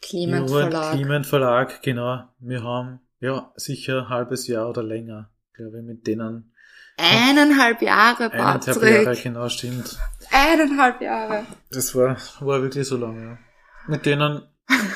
[0.00, 0.94] Clement Verlag.
[0.94, 2.24] Clement Verlag, genau.
[2.38, 6.52] Wir haben, ja, sicher ein halbes Jahr oder länger, glaube ich, mit denen.
[6.96, 9.04] Eineinhalb Jahre, Eineinhalb Patrick.
[9.04, 9.98] Jahre, genau, stimmt.
[10.32, 11.46] Eineinhalb Jahre.
[11.70, 13.38] Das war, war wirklich so lange, ja.
[13.86, 14.42] Mit denen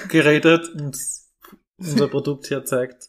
[0.09, 0.99] geredet und
[1.79, 3.09] unser Produkt herzeigt.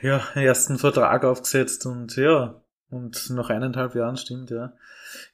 [0.00, 4.72] Ja, ersten Vertrag aufgesetzt und ja, und nach eineinhalb Jahren, stimmt, ja,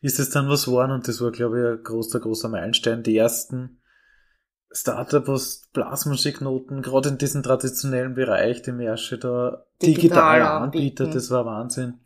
[0.01, 3.03] ist es dann was geworden und das war, glaube ich, ein großer, großer Meilenstein.
[3.03, 3.81] Die ersten
[4.71, 11.03] Startup, was Blasmusiknoten, gerade in diesem traditionellen Bereich, die Märsche da Digital digital anbieten.
[11.03, 12.01] anbietet, das war Wahnsinn.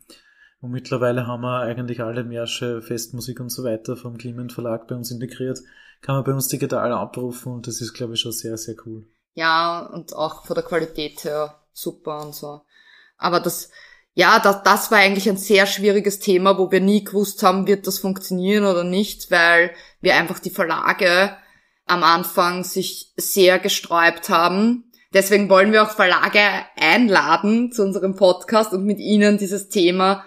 [0.61, 4.95] Und mittlerweile haben wir eigentlich alle Märsche, Festmusik und so weiter vom Clement Verlag bei
[4.95, 5.59] uns integriert.
[6.01, 9.07] Kann man bei uns digital abrufen und das ist, glaube ich, schon sehr, sehr cool.
[9.33, 12.61] Ja, und auch von der Qualität her super und so.
[13.17, 13.69] Aber das,
[14.13, 17.87] ja, das, das war eigentlich ein sehr schwieriges Thema, wo wir nie gewusst haben, wird
[17.87, 19.71] das funktionieren oder nicht, weil
[20.01, 21.35] wir einfach die Verlage
[21.85, 24.91] am Anfang sich sehr gesträubt haben.
[25.13, 26.39] Deswegen wollen wir auch Verlage
[26.77, 30.25] einladen zu unserem Podcast und mit ihnen dieses Thema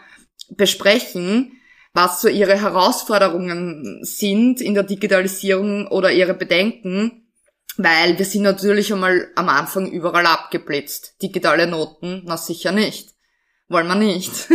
[0.50, 1.52] besprechen,
[1.94, 7.28] was so ihre Herausforderungen sind in der Digitalisierung oder ihre Bedenken,
[7.76, 11.22] weil wir sind natürlich einmal am Anfang überall abgeblitzt.
[11.22, 13.13] Digitale Noten, na sicher nicht.
[13.68, 14.48] Wollen wir nicht.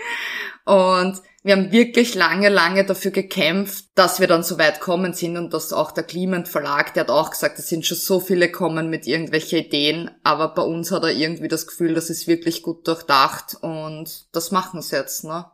[0.64, 5.36] und wir haben wirklich lange, lange dafür gekämpft, dass wir dann so weit kommen sind
[5.36, 8.50] und dass auch der Clement Verlag, der hat auch gesagt, es sind schon so viele
[8.50, 12.62] kommen mit irgendwelchen Ideen, aber bei uns hat er irgendwie das Gefühl, das ist wirklich
[12.62, 15.44] gut durchdacht und das machen sie jetzt, ne?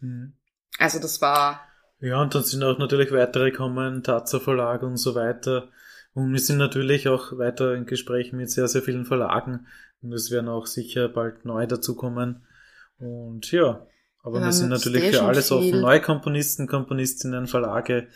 [0.00, 0.34] Mhm.
[0.78, 1.62] Also das war,
[2.00, 5.70] Ja, und dann sind auch natürlich weitere gekommen, Tazza Verlag und so weiter.
[6.12, 9.66] Und wir sind natürlich auch weiter in Gesprächen mit sehr, sehr vielen Verlagen.
[10.02, 12.44] Und es werden auch sicher bald neu dazukommen.
[12.98, 13.86] Und ja,
[14.22, 15.56] aber Wir wir sind natürlich eh für alles viel.
[15.56, 15.80] offen.
[15.80, 18.08] Neue Komponisten, Komponistinnen, Verlage.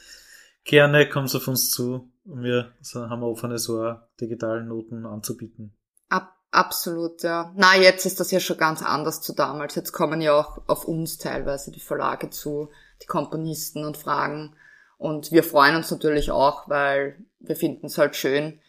[0.65, 2.11] Gerne kommt auf uns zu.
[2.25, 5.75] Und wir haben offenes Ohr, digitalen Noten anzubieten.
[6.09, 7.53] ab, absolut, ja.
[7.57, 9.75] Na, jetzt ist das ja schon ganz anders zu damals.
[9.75, 12.71] Jetzt kommen ja auch auf uns teilweise die Verlage zu,
[13.03, 14.55] die Komponisten und fragen.
[14.99, 18.61] Und wir freuen uns natürlich auch, weil wir finden es halt schön.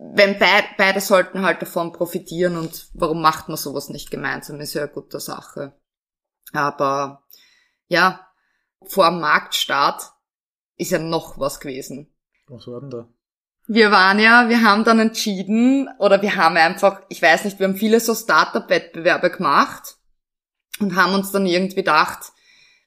[0.00, 4.74] Wenn beid, beide sollten halt davon profitieren und warum macht man sowas nicht gemeinsam, ist
[4.74, 5.72] ja eine gute Sache.
[6.52, 7.24] Aber
[7.88, 8.28] ja,
[8.86, 10.12] vor dem Marktstart
[10.76, 12.14] ist ja noch was gewesen.
[12.46, 13.08] Was war denn da?
[13.66, 17.66] Wir waren ja, wir haben dann entschieden, oder wir haben einfach, ich weiß nicht, wir
[17.66, 19.96] haben viele so Startup-Wettbewerbe gemacht
[20.78, 22.32] und haben uns dann irgendwie gedacht,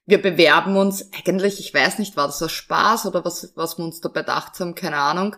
[0.06, 3.86] wir bewerben uns, eigentlich, ich weiß nicht, war das aus Spaß oder was, was wir
[3.86, 5.36] uns dabei gedacht haben, keine Ahnung.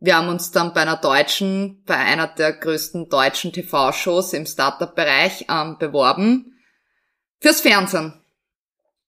[0.00, 5.46] Wir haben uns dann bei einer deutschen, bei einer der größten deutschen TV-Shows im Startup-Bereich
[5.50, 6.58] ähm, beworben
[7.38, 8.14] fürs Fernsehen.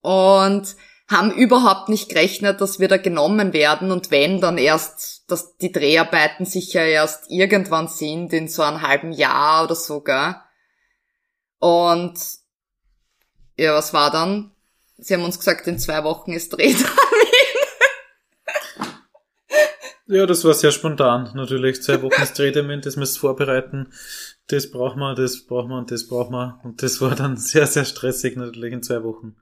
[0.03, 0.77] Und
[1.09, 5.73] haben überhaupt nicht gerechnet, dass wir da genommen werden und wenn, dann erst, dass die
[5.73, 10.37] Dreharbeiten sicher erst irgendwann sind, in so einem halben Jahr oder so, gell?
[11.59, 12.19] Und
[13.57, 14.53] ja, was war dann?
[14.97, 16.97] Sie haben uns gesagt, in zwei Wochen ist Drehtermin.
[20.13, 21.31] Ja, das war sehr spontan.
[21.33, 23.89] Natürlich zwei Wochen ist Drehtermin, das ihr vorbereiten.
[24.47, 26.61] Das braucht man, das braucht man, das braucht man.
[26.65, 29.37] Und das war dann sehr, sehr stressig natürlich in zwei Wochen.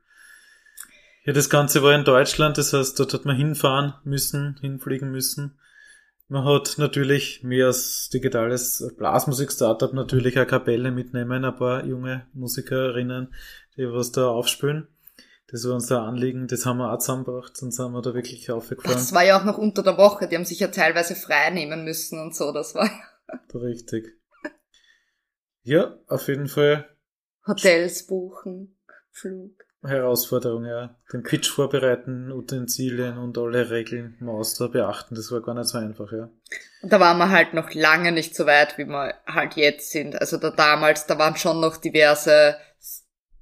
[1.24, 5.58] Ja, das Ganze war in Deutschland, das heißt, dort hat man hinfahren müssen, hinfliegen müssen.
[6.28, 13.34] Man hat natürlich mehr als digitales Blasmusik-Startup natürlich eine Kapelle mitnehmen, ein paar junge Musikerinnen,
[13.76, 14.86] die was da aufspülen.
[15.50, 18.92] Das war unser Anliegen, das haben wir auch zusammengebracht, sonst sind wir da wirklich aufgefahren.
[18.92, 21.84] Das war ja auch noch unter der Woche, die haben sich ja teilweise frei nehmen
[21.84, 22.88] müssen und so, das war
[23.54, 24.16] Richtig.
[25.62, 26.88] Ja, auf jeden Fall
[27.46, 28.78] Hotels buchen,
[29.10, 29.52] Flug.
[29.82, 30.98] Herausforderung, ja.
[31.10, 35.14] Den Pitch vorbereiten, Utensilien und alle Regeln Maus da beachten.
[35.14, 36.28] Das war gar nicht so einfach, ja.
[36.82, 40.20] Und da waren wir halt noch lange nicht so weit, wie wir halt jetzt sind.
[40.20, 42.56] Also da damals, da waren schon noch diverse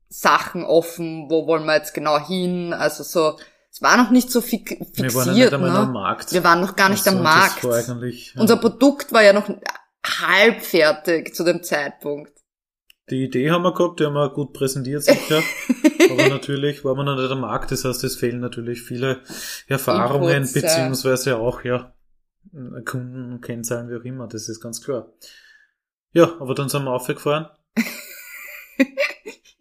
[0.08, 3.38] Sachen offen, wo wollen wir jetzt genau hin, also so,
[3.70, 5.78] es war noch nicht so fi fixiert, Wir waren ja nicht einmal ne?
[5.78, 6.32] am Markt.
[6.32, 7.64] Wir waren noch gar nicht Also, am Markt.
[7.64, 8.40] Eigentlich, ja.
[8.40, 9.48] Unser Produkt war ja noch
[10.04, 12.32] halb fertig zu dem Zeitpunkt.
[13.10, 15.42] Die Idee haben wir gehabt, die haben wir gut präsentiert sicher.
[16.10, 19.22] Aber natürlich war man noch nicht am Markt, das heißt, es fehlen natürlich viele
[19.66, 20.60] Erfahrungen, Inputs, ja.
[20.62, 21.94] beziehungsweise auch, ja,
[22.84, 25.12] Kunden, Kennzahlen, wie auch immer, das ist ganz klar.
[26.12, 27.48] Ja, aber dann sind wir aufgefahren.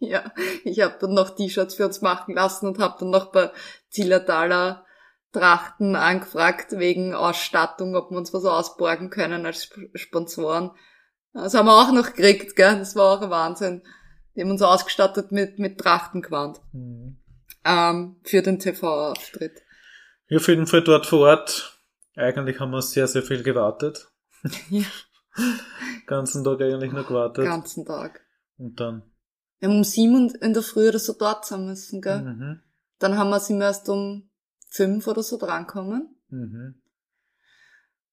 [0.00, 0.32] Ja,
[0.64, 3.50] ich habe dann noch T-Shirts für uns machen lassen und habe dann noch bei
[3.90, 4.84] Zillertaler
[5.32, 10.70] Trachten angefragt wegen Ausstattung, ob wir uns was ausborgen können als Sp- Sponsoren.
[11.32, 12.78] Das haben wir auch noch gekriegt, gell?
[12.78, 13.82] Das war auch ein Wahnsinn.
[14.36, 17.18] Die haben uns ausgestattet mit, mit Trachtengewand Mhm.
[17.64, 19.60] ähm, für den TV-Auftritt.
[20.28, 21.80] Ja, auf jeden Fall dort vor Ort.
[22.14, 24.08] Eigentlich haben wir sehr, sehr viel gewartet.
[24.70, 24.84] Ja.
[26.06, 27.44] Ganzen Tag eigentlich nur gewartet.
[27.44, 28.20] ganzen Tag.
[28.56, 29.02] Und dann.
[29.58, 32.22] Wir haben um sieben in der Früh oder so dort sein müssen, gell?
[32.22, 32.60] Mhm.
[32.98, 34.28] Dann haben wir sind wir erst um
[34.70, 36.14] fünf oder so drankommen.
[36.28, 36.80] Mhm.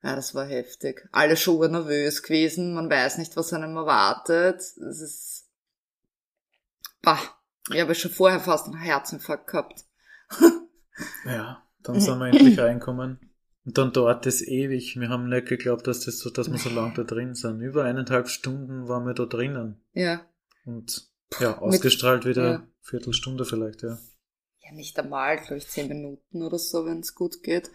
[0.04, 1.08] Ja, das war heftig.
[1.12, 2.76] Alle schon nervös gewesen.
[2.76, 4.62] Man weiß nicht, was einem erwartet.
[4.62, 5.50] Es ist,
[7.02, 7.20] bah,
[7.72, 9.86] ich habe schon vorher fast einen Herzinfarkt gehabt.
[11.26, 13.20] Ja, dann sind wir endlich reinkommen.
[13.66, 14.98] Und dann dauert das ewig.
[14.98, 17.60] Wir haben nicht geglaubt, dass das so, dass wir so lange da drin sind.
[17.60, 19.82] Über eineinhalb Stunden waren wir da drinnen.
[19.92, 20.22] Ja.
[20.64, 22.68] Und ja, ausgestrahlt wieder ja.
[22.82, 23.98] Viertelstunde vielleicht, ja.
[24.62, 27.70] Ja, nicht einmal, glaube ich, zehn Minuten oder so, wenn es gut geht.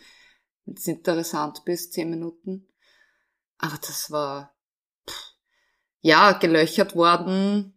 [0.65, 2.69] Wenn es interessant bis zehn Minuten.
[3.59, 4.57] Aber das war,
[5.09, 5.35] pff,
[6.01, 7.75] ja, gelöchert worden,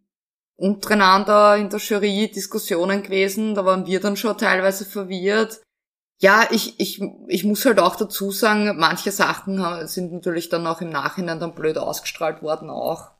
[0.55, 5.61] untereinander in der Jury Diskussionen gewesen, da waren wir dann schon teilweise verwirrt.
[6.19, 10.79] Ja, ich, ich, ich muss halt auch dazu sagen, manche Sachen sind natürlich dann auch
[10.79, 13.12] im Nachhinein dann blöd ausgestrahlt worden auch.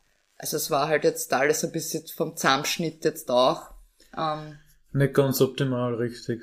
[0.43, 3.71] Also es war halt jetzt alles ein bisschen vom Zusammenschnitt jetzt auch.
[4.17, 4.57] Ähm,
[4.91, 6.41] Nicht ganz optimal, richtig.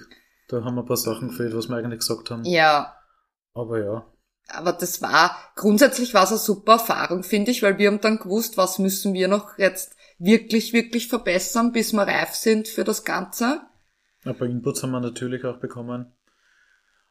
[0.49, 2.43] Da haben wir ein paar Sachen gefehlt, was wir eigentlich gesagt haben.
[2.47, 2.97] ja,
[3.53, 4.07] Aber ja.
[4.49, 8.19] aber das war, grundsätzlich war es eine super Erfahrung, finde ich, weil wir haben dann
[8.19, 13.05] gewusst, was müssen wir noch jetzt wirklich, wirklich verbessern, bis wir reif sind für das
[13.05, 13.61] Ganze.
[14.25, 16.11] Ein paar Inputs haben wir natürlich auch bekommen.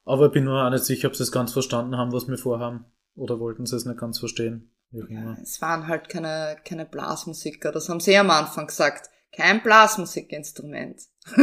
[0.05, 2.39] Aber ich bin nur auch nicht sicher, ob sie es ganz verstanden haben, was wir
[2.39, 2.85] vorhaben.
[3.13, 4.71] Oder wollten sie es nicht ganz verstehen.
[4.91, 5.37] Immer.
[5.41, 9.09] Es waren halt keine, keine Blasmusiker, das haben sie am Anfang gesagt.
[9.35, 11.01] Kein Blasmusikinstrument.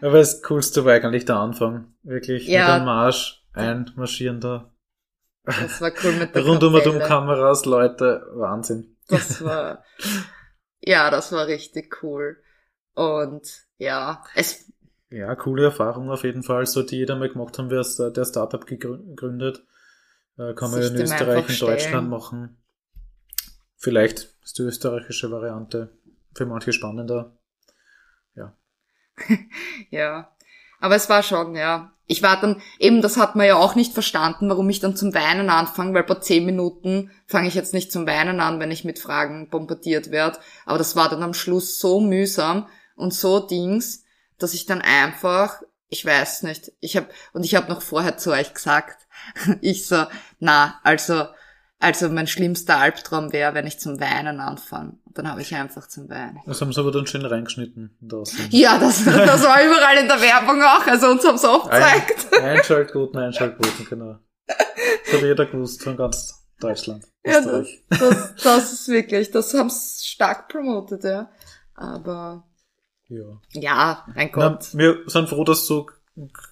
[0.00, 1.94] Aber das Coolste war eigentlich der Anfang.
[2.02, 2.72] Wirklich Ja.
[2.74, 4.72] mit dem Marsch einmarschieren da.
[5.44, 6.98] Das war cool mit der Rund um und um.
[6.98, 8.96] Kameras, Leute, Wahnsinn.
[9.08, 9.84] Das war,
[10.80, 12.42] ja, das war richtig cool.
[12.94, 14.72] Und ja, es,
[15.10, 16.66] Ja, coole Erfahrung auf jeden Fall.
[16.66, 19.62] Sollte jeder mal gemacht haben, wer der Startup gegrü- gegründet.
[20.38, 21.72] Äh, kann man in Österreich, in stellen.
[21.72, 22.62] Deutschland machen.
[23.76, 25.96] Vielleicht ist die österreichische Variante
[26.34, 27.36] für manche spannender.
[29.90, 30.34] ja.
[30.80, 31.92] Aber es war schon, ja.
[32.06, 35.14] Ich war dann, eben, das hat man ja auch nicht verstanden, warum ich dann zum
[35.14, 38.84] Weinen anfange, weil bei zehn Minuten fange ich jetzt nicht zum Weinen an, wenn ich
[38.84, 40.38] mit Fragen bombardiert werde.
[40.66, 44.04] Aber das war dann am Schluss so mühsam und so Dings,
[44.38, 48.32] dass ich dann einfach, ich weiß nicht, ich habe und ich habe noch vorher zu
[48.32, 49.01] euch gesagt,
[49.60, 50.04] ich so,
[50.38, 51.26] na, also,
[51.78, 54.98] also mein schlimmster Albtraum wäre, wenn ich zum Weinen anfange.
[55.06, 56.38] Dann habe ich einfach zum Weinen.
[56.46, 57.96] Das haben sie aber dann schön reingeschnitten.
[58.12, 58.48] Aussendung.
[58.50, 62.28] Ja, das, das war überall in der Werbung auch, also uns haben's auch gezeigt.
[62.34, 64.18] Ein, Einschaltquoten, Einschaltquoten, genau.
[64.46, 67.04] Das hat jeder gewusst von ganz Deutschland.
[67.24, 67.84] Ja, das, Österreich.
[67.90, 71.30] das, das ist wirklich, das haben's stark promotet, ja.
[71.74, 72.44] Aber
[73.08, 73.40] Ja.
[73.50, 74.68] ja, mein Na, Gott.
[74.74, 75.88] wir sind froh, dass so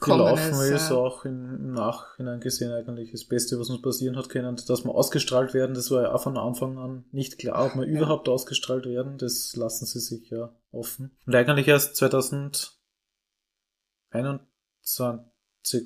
[0.00, 0.96] gelaufen ist, ist, ja.
[0.96, 5.52] auch im, Nachhinein gesehen eigentlich das Beste, was uns passieren hat können, dass wir ausgestrahlt
[5.52, 7.98] werden, das war ja auch von Anfang an nicht klar, ob wir Ja.
[7.98, 11.16] überhaupt ausgestrahlt werden, das lassen sie sich ja offen.
[11.26, 12.78] Und eigentlich erst 2021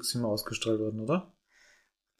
[0.02, 1.34] sind wir ausgestrahlt worden, oder?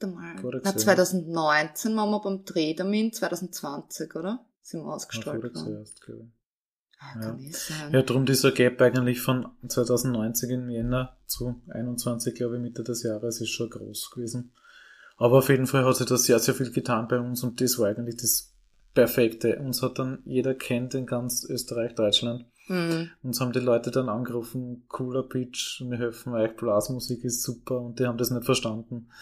[0.01, 0.35] Warte mal.
[0.43, 0.77] Na, Jahr.
[0.77, 4.45] 2019 waren wir beim Drehtermin, 2020, oder?
[4.61, 5.69] Sind wir ausgestrahlt worden.
[5.69, 6.44] Jahr erst, glaube ich.
[7.17, 7.93] Ah, sein.
[7.93, 13.03] Ja, drum dieser Gap eigentlich von 2090 im Jänner zu 21, glaube ich, Mitte des
[13.03, 14.53] Jahres ist schon groß gewesen.
[15.17, 17.79] Aber auf jeden Fall hat sich da sehr, sehr viel getan bei uns und das
[17.79, 18.53] war eigentlich das
[18.95, 19.59] Perfekte.
[19.59, 22.47] Uns hat dann jeder kennt in ganz Österreich, Deutschland.
[22.67, 23.11] Hm.
[23.23, 27.99] Uns haben die Leute dann angerufen, cooler Pitch, wir helfen euch, Blasmusik ist super und
[28.01, 29.09] die haben das nicht verstanden.
[29.11, 29.15] Ja,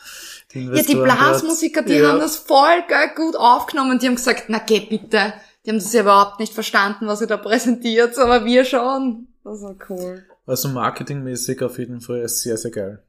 [0.55, 2.11] die Investoren dort- Blasmusiker, die Ja.
[2.12, 3.99] haben das voll geil gut aufgenommen.
[3.99, 5.33] Die haben gesagt, na geh bitte.
[5.64, 9.29] Die haben das ja überhaupt nicht verstanden, was ihr da präsentiert, aber wir schon.
[9.44, 10.27] Das war cool.
[10.46, 13.07] Also marketingmäßig auf jeden Fall sehr, sehr geil.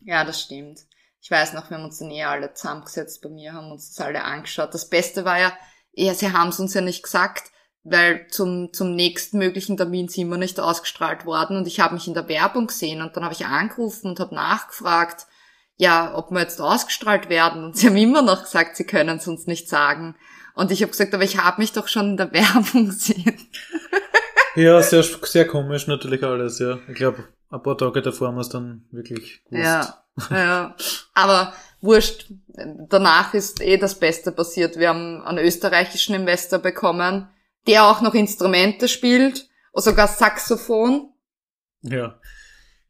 [0.00, 0.80] Ja, das stimmt.
[1.20, 4.04] Ich weiß noch, wir haben uns dann eh alle zusammengesetzt bei mir, haben uns das
[4.04, 4.74] alle angeschaut.
[4.74, 5.56] Das Beste war ja,
[5.92, 7.50] ja, sie haben es uns ja nicht gesagt,
[7.82, 12.14] weil zum, zum nächstmöglichen Termin sind wir nicht ausgestrahlt worden und ich habe mich in
[12.14, 15.26] der Werbung gesehen und dann habe ich angerufen und habe nachgefragt,
[15.76, 19.26] ja, ob wir jetzt ausgestrahlt werden und sie haben immer noch gesagt, sie können es
[19.26, 20.16] uns nicht sagen.
[20.54, 23.38] Und ich habe gesagt, aber ich habe mich doch schon in der Werbung gesehen.
[24.56, 26.78] Ja, sehr, sehr komisch natürlich alles, ja.
[26.88, 29.64] Ich glaube, ein paar Tage davor haben wir es dann wirklich gewusst.
[29.64, 30.76] Ja, ja.
[31.14, 32.26] Aber wurscht.
[32.88, 34.78] Danach ist eh das Beste passiert.
[34.78, 37.28] Wir haben einen österreichischen Investor bekommen,
[37.66, 41.12] der auch noch Instrumente spielt, und sogar Saxophon.
[41.82, 42.18] Ja.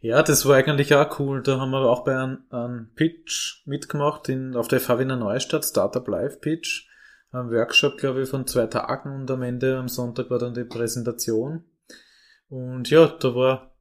[0.01, 1.43] Ja, das war eigentlich auch cool.
[1.43, 5.65] Da haben wir auch bei einem, einem Pitch mitgemacht in, auf der FH Wiener Neustadt,
[5.65, 6.87] Startup Live Pitch.
[7.35, 10.63] Ein Workshop, glaube ich, von zwei Tagen und am Ende am Sonntag war dann die
[10.63, 11.65] Präsentation.
[12.49, 13.75] Und ja, da war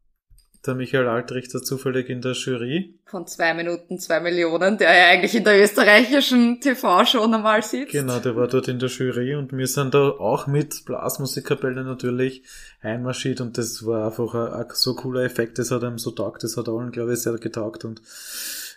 [0.65, 2.99] der Michael Altrichter zufällig in der Jury.
[3.05, 7.91] Von zwei Minuten, zwei Millionen, der ja eigentlich in der österreichischen TV-Show normal sitzt.
[7.91, 12.43] Genau, der war dort in der Jury und wir sind da auch mit Blasmusikkapelle natürlich
[12.81, 16.43] einmarschiert und das war einfach ein, ein so cooler Effekt, das hat einem so taugt,
[16.43, 18.01] das hat allen, glaube ich, sehr getaugt und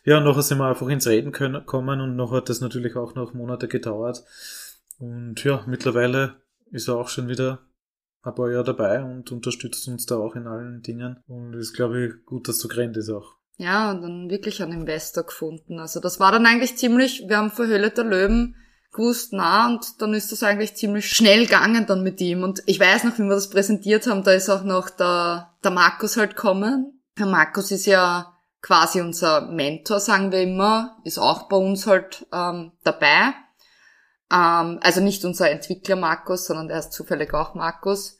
[0.04, 3.14] ja, nachher sind wir einfach ins Reden können, kommen und nachher hat das natürlich auch
[3.14, 4.22] noch Monate gedauert
[4.98, 6.36] und ja, mittlerweile
[6.70, 7.60] ist er auch schon wieder
[8.22, 12.04] ein paar Jahre dabei und unterstützt uns da auch in allen Dingen und ist, glaube
[12.06, 13.36] ich, gut, dass so gerannt ist auch.
[13.58, 15.78] ja, und dann wirklich einen Investor gefunden.
[15.78, 18.56] Also das war dann eigentlich ziemlich, wir haben für der Löwen
[18.92, 22.42] gewusst, na, und dann ist das eigentlich ziemlich schnell gegangen dann mit ihm.
[22.42, 25.70] Und ich weiß noch, wie wir das präsentiert haben, da ist auch noch der, der
[25.70, 27.00] Markus halt kommen.
[27.18, 32.26] Der Markus ist ja quasi unser Mentor, sagen wir immer, ist auch bei uns halt
[32.32, 33.34] ähm, dabei.
[34.32, 38.18] Ähm, also nicht unser Entwickler Markus, sondern der ist zufällig auch Markus.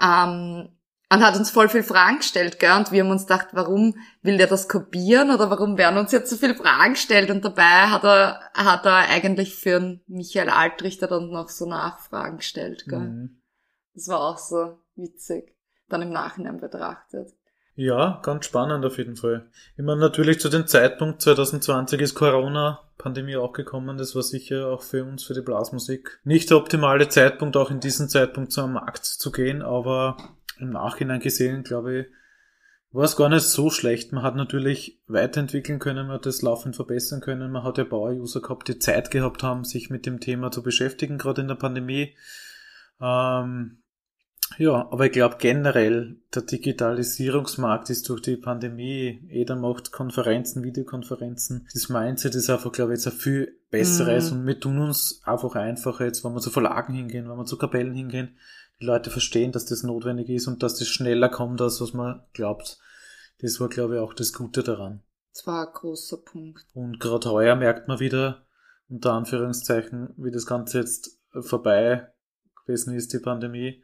[0.00, 0.76] Ähm,
[1.12, 2.74] und hat uns voll viel Fragen gestellt, gell?
[2.74, 6.30] Und wir haben uns gedacht, warum will der das kopieren oder warum werden uns jetzt
[6.30, 7.30] so viele Fragen gestellt?
[7.30, 12.86] Und dabei hat er, hat er eigentlich für Michael Altrichter dann noch so Nachfragen gestellt,
[12.88, 13.00] gell?
[13.00, 13.42] Mhm.
[13.94, 15.54] Das war auch so witzig,
[15.90, 17.30] dann im Nachhinein betrachtet.
[17.74, 19.48] Ja, ganz spannend auf jeden Fall.
[19.76, 23.96] Ich meine, natürlich zu dem Zeitpunkt 2020 ist Corona-Pandemie auch gekommen.
[23.96, 27.80] Das war sicher auch für uns, für die Blasmusik, nicht der optimale Zeitpunkt, auch in
[27.80, 30.18] diesem Zeitpunkt zu einem Markt zu gehen, aber
[30.58, 32.06] im Nachhinein gesehen, glaube ich,
[32.92, 34.12] war es gar nicht so schlecht.
[34.12, 37.50] Man hat natürlich weiterentwickeln können, man hat das laufend verbessern können.
[37.50, 41.16] Man hat ja Bauer-User gehabt, die Zeit gehabt haben, sich mit dem Thema zu beschäftigen,
[41.16, 42.14] gerade in der Pandemie.
[43.00, 43.81] Ähm,
[44.58, 51.68] ja, aber ich glaube generell, der Digitalisierungsmarkt ist durch die Pandemie, jeder macht Konferenzen, Videokonferenzen.
[51.72, 54.40] Das Mindset ist einfach, glaube ich, jetzt ein viel besseres mhm.
[54.40, 57.58] und wir tun uns einfach einfacher jetzt, wenn wir zu Verlagen hingehen, wenn wir zu
[57.58, 58.36] Kapellen hingehen,
[58.80, 62.22] die Leute verstehen, dass das notwendig ist und dass das schneller kommt, als was man
[62.32, 62.78] glaubt.
[63.40, 65.02] Das war, glaube ich, auch das Gute daran.
[65.32, 66.64] Das war ein großer Punkt.
[66.74, 68.44] Und gerade heuer merkt man wieder,
[68.88, 72.12] unter Anführungszeichen, wie das Ganze jetzt vorbei
[72.64, 73.82] gewesen ist, die Pandemie.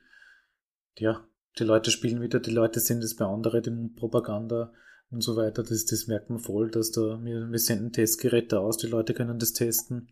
[0.98, 1.26] Ja,
[1.58, 4.72] die Leute spielen wieder, die Leute sehen das bei anderen, die Propaganda
[5.10, 5.62] und so weiter.
[5.62, 9.38] Das, das merkt man voll, dass da, wir, wir senden Testgeräte aus, die Leute können
[9.38, 10.08] das testen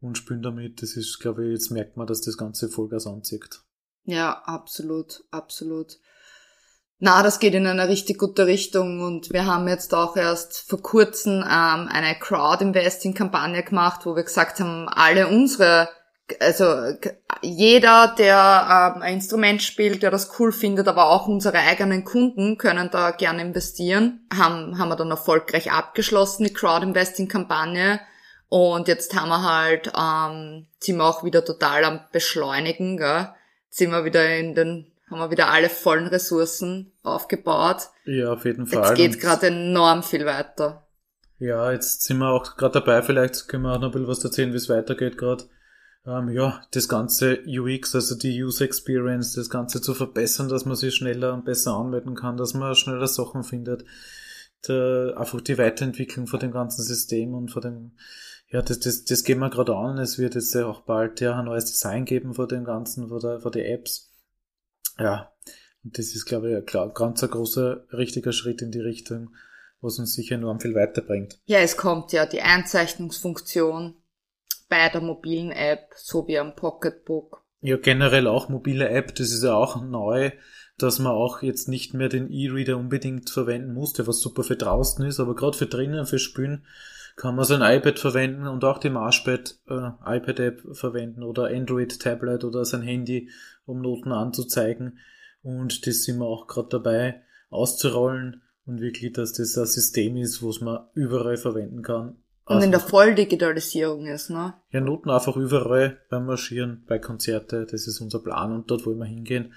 [0.00, 0.82] und spielen damit.
[0.82, 3.60] Das ist, glaube ich, jetzt merkt man, dass das Ganze Vollgas anzieht.
[4.04, 5.98] Ja, absolut, absolut.
[7.04, 10.80] Na, das geht in eine richtig gute Richtung und wir haben jetzt auch erst vor
[10.80, 15.88] kurzem ähm, eine Crowd-Investing-Kampagne gemacht, wo wir gesagt haben, alle unsere,
[16.40, 16.96] also
[17.42, 22.58] jeder, der ähm, ein Instrument spielt, der das cool findet, aber auch unsere eigenen Kunden
[22.58, 28.00] können da gerne investieren, haben, haben wir dann erfolgreich abgeschlossen, die Crowd-Investing-Kampagne.
[28.48, 33.28] Und jetzt haben wir halt, ähm, sind wir auch wieder total am Beschleunigen, gell?
[33.70, 37.88] sind wir wieder in den, haben wir wieder alle vollen Ressourcen aufgebaut.
[38.04, 38.90] Ja, auf jeden Fall.
[38.90, 40.86] Jetzt geht gerade enorm viel weiter.
[41.38, 44.22] Ja, jetzt sind wir auch gerade dabei, vielleicht können wir auch noch ein bisschen was
[44.22, 45.44] erzählen, wie es weitergeht gerade.
[46.04, 50.76] Ähm, ja, das ganze UX, also die User Experience, das Ganze zu verbessern, dass man
[50.76, 53.84] sich schneller und besser anmelden kann, dass man schneller Sachen findet.
[54.66, 57.92] Der, einfach die Weiterentwicklung von dem ganzen System und von dem,
[58.48, 59.98] ja, das, das, das gehen wir gerade an.
[59.98, 63.20] Es wird jetzt ja auch bald ja ein neues Design geben vor dem Ganzen, vor
[63.20, 64.10] der, vor der Apps.
[64.98, 65.32] Ja,
[65.84, 69.34] und das ist, glaube ich, ein ganz ein großer, richtiger Schritt in die Richtung,
[69.80, 71.40] was uns sicher enorm viel weiterbringt.
[71.44, 73.96] Ja, es kommt ja die Einzeichnungsfunktion
[74.72, 77.44] bei der mobilen App, so wie am Pocketbook.
[77.60, 80.30] Ja, generell auch mobile App, das ist ja auch neu,
[80.78, 85.04] dass man auch jetzt nicht mehr den E-Reader unbedingt verwenden musste, was super für draußen
[85.04, 86.64] ist, aber gerade für drinnen, für Spülen,
[87.16, 92.00] kann man sein iPad verwenden und auch die Marshpad äh, iPad App verwenden oder Android
[92.00, 93.28] Tablet oder sein Handy,
[93.66, 95.00] um Noten anzuzeigen.
[95.42, 100.42] Und das sind wir auch gerade dabei auszurollen und wirklich, dass das ein System ist,
[100.42, 102.16] was man überall verwenden kann.
[102.52, 104.54] Und also, in der Volldigitalisierung ist, ne?
[104.70, 108.98] Ja, Noten einfach überall beim Marschieren, bei Konzerte, das ist unser Plan und dort wollen
[108.98, 109.54] wir hingehen.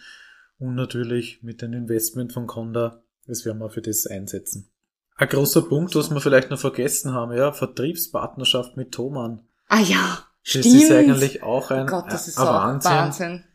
[0.58, 4.72] Und natürlich mit dem Investment von Conda, das werden wir für das einsetzen.
[5.18, 9.46] Ein großer Punkt, was wir vielleicht noch vergessen haben, ja, Vertriebspartnerschaft mit Thomann.
[9.68, 10.66] Ah ja, stimmt.
[10.66, 12.92] Das ist eigentlich auch ein, oh Gott, das ist ein Wahnsinn.
[12.92, 13.44] Wahnsinn.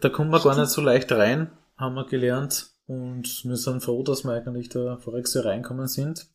[0.00, 2.70] Da kommen wir gar nicht so leicht rein, haben wir gelernt.
[2.88, 6.31] Und wir sind froh, dass wir eigentlich da voriges Jahr reinkommen sind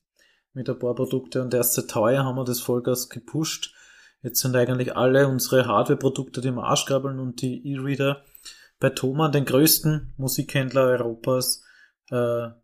[0.54, 3.74] mit ein paar Produkte und erst seit teuer haben wir das Vollgas gepusht.
[4.22, 8.24] Jetzt sind eigentlich alle unsere Hardware-Produkte, die Marschgabeln und die E-Reader
[8.80, 11.64] bei Thomann, den größten Musikhändler Europas,
[12.10, 12.16] äh,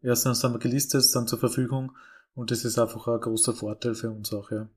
[0.02, 1.96] ja, sind, sind wir gelistet, sind zur Verfügung
[2.34, 4.68] und das ist einfach ein großer Vorteil für uns auch, ja.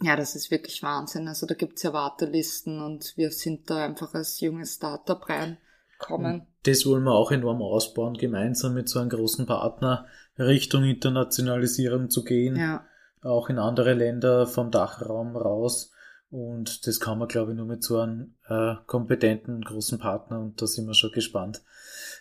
[0.00, 1.26] Ja, das ist wirklich Wahnsinn.
[1.26, 6.46] Also da gibt's ja Wartelisten und wir sind da einfach als junges Startup reinkommen.
[6.64, 10.06] Das wollen wir auch enorm ausbauen, gemeinsam mit so einem großen Partner
[10.38, 12.56] Richtung Internationalisierung zu gehen.
[12.56, 12.84] Ja.
[13.22, 15.92] Auch in andere Länder vom Dachraum raus.
[16.30, 20.60] Und das kann man, glaube ich, nur mit so einem äh, kompetenten großen Partner und
[20.60, 21.62] da sind wir schon gespannt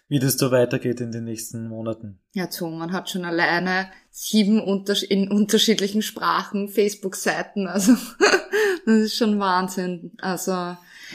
[0.09, 2.19] wie das da weitergeht in den nächsten Monaten.
[2.33, 7.93] Ja, man hat schon alleine sieben Unters in unterschiedlichen Sprachen Facebook-Seiten, also
[8.85, 10.13] das ist schon Wahnsinn.
[10.19, 10.51] Also,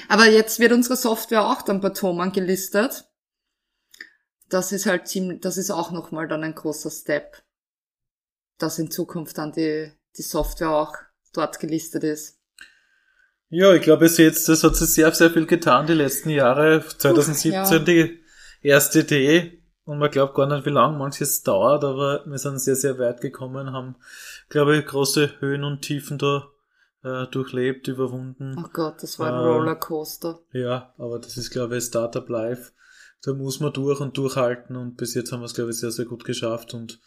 [0.08, 3.06] aber jetzt wird unsere Software auch dann bei Thomann gelistet.
[4.52, 7.42] Das ist halt ziemlich, das ist auch nochmal dann ein großer Step.
[8.58, 10.94] dass in Zukunft dann die, die Software auch
[11.32, 12.38] dort gelistet ist.
[13.48, 16.84] Ja, ich glaube, es jetzt, das hat sich sehr, sehr viel getan die letzten Jahre.
[16.86, 17.78] 2017 ja.
[17.80, 18.20] die
[18.60, 22.76] erste Idee und man glaubt gar nicht, wie lange manches dauert, aber wir sind sehr,
[22.76, 23.96] sehr weit gekommen, haben,
[24.48, 26.48] glaube ich, große Höhen und Tiefen da
[27.02, 28.54] äh, durchlebt, überwunden.
[28.58, 30.38] Oh Gott, das war ein äh, Rollercoaster.
[30.52, 32.72] Ja, aber das ist, glaube ich, Startup Life.
[33.24, 35.92] Da muss man durch und durchhalten und bis jetzt haben wir es, glaube ich, sehr,
[35.92, 37.00] sehr gut geschafft und,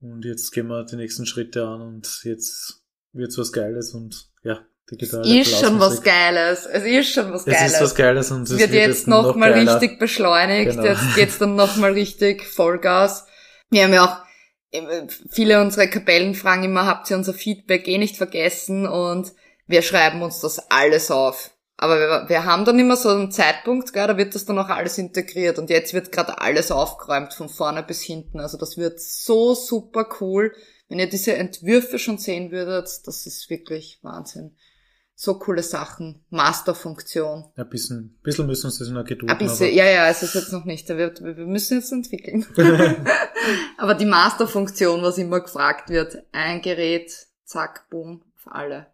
[0.00, 2.82] und jetzt gehen wir die nächsten Schritte an und jetzt
[3.12, 6.66] wird's was Geiles und ja, digitale Es ist schon was Geiles.
[6.66, 7.60] Es ist schon was Geiles.
[7.60, 10.72] Es ist was Geiles und es wird, wird jetzt nochmal noch richtig beschleunigt.
[10.72, 10.84] Genau.
[10.84, 13.26] Jetzt geht's dann nochmal richtig Vollgas.
[13.70, 14.32] Wir haben ja auch
[15.30, 18.86] viele unserer Kapellen fragen immer, habt ihr unser Feedback eh nicht vergessen?
[18.86, 19.32] Und
[19.66, 21.50] wir schreiben uns das alles auf.
[21.82, 24.68] Aber wir, wir haben dann immer so einen Zeitpunkt, gell, da wird das dann auch
[24.68, 25.58] alles integriert.
[25.58, 28.38] Und jetzt wird gerade alles aufgeräumt, von vorne bis hinten.
[28.38, 30.52] Also das wird so super cool.
[30.88, 34.56] Wenn ihr diese Entwürfe schon sehen würdet, das ist wirklich Wahnsinn
[35.14, 36.24] so coole Sachen.
[36.30, 37.44] Masterfunktion.
[37.54, 39.30] Ein bisschen, ein bisschen müssen wir uns das noch gedulden.
[39.30, 40.88] Ein bisschen, ja, ja, es ist jetzt noch nicht.
[40.88, 42.44] Wir, wir müssen jetzt entwickeln.
[43.78, 47.12] aber die Masterfunktion, was immer gefragt wird, ein Gerät,
[47.44, 48.86] zack, boom, für alle.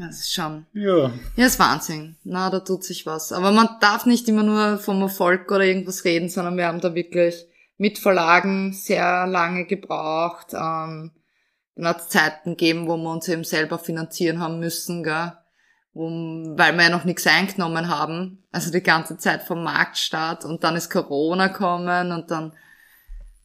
[0.00, 0.64] Das ist schon.
[0.72, 1.12] Ja.
[1.36, 2.16] Ja, ist Wahnsinn.
[2.24, 3.32] Na, da tut sich was.
[3.32, 6.94] Aber man darf nicht immer nur vom Erfolg oder irgendwas reden, sondern wir haben da
[6.94, 7.46] wirklich
[7.76, 10.54] mit Verlagen sehr lange gebraucht.
[10.54, 11.12] Ähm,
[11.74, 15.34] dann hat es Zeiten gegeben, wo wir uns eben selber finanzieren haben müssen, gell?
[15.92, 16.08] Wo,
[16.56, 18.42] weil wir ja noch nichts eingenommen haben.
[18.52, 22.52] Also die ganze Zeit vom Marktstart und dann ist Corona kommen und dann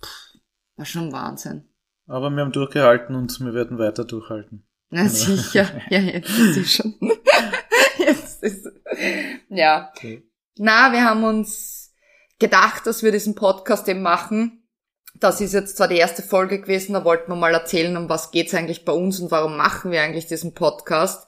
[0.02, 0.40] pff,
[0.78, 1.68] war schon Wahnsinn.
[2.08, 4.66] Aber wir haben durchgehalten und wir werden weiter durchhalten.
[4.90, 5.14] Na genau.
[5.14, 5.82] sicher.
[5.90, 6.96] Ja, jetzt ist es schon.
[7.98, 8.70] jetzt ist
[9.50, 9.92] Ja.
[9.96, 10.24] Okay.
[10.58, 11.94] Na, wir haben uns
[12.40, 14.66] gedacht, dass wir diesen Podcast eben machen,
[15.20, 18.32] das ist jetzt zwar die erste Folge gewesen, da wollten wir mal erzählen, um was
[18.32, 21.28] geht's eigentlich bei uns und warum machen wir eigentlich diesen Podcast.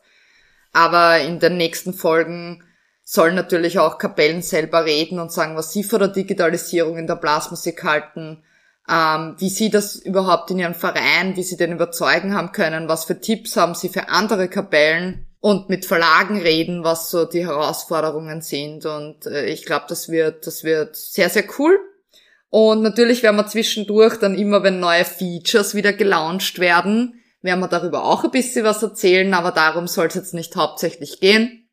[0.73, 2.63] Aber in den nächsten Folgen
[3.03, 7.15] sollen natürlich auch Kapellen selber reden und sagen, was sie von der Digitalisierung in der
[7.15, 8.43] Blasmusik halten,
[8.89, 13.05] ähm, wie sie das überhaupt in ihrem Verein, wie sie den überzeugen haben können, was
[13.05, 18.41] für Tipps haben sie für andere Kapellen und mit Verlagen reden, was so die Herausforderungen
[18.41, 18.85] sind.
[18.85, 21.79] Und äh, ich glaube, das wird, das wird sehr, sehr cool.
[22.49, 27.67] Und natürlich werden wir zwischendurch dann immer, wenn neue Features wieder gelauncht werden, werden wir
[27.67, 31.69] darüber auch ein bisschen was erzählen, aber darum soll es jetzt nicht hauptsächlich gehen,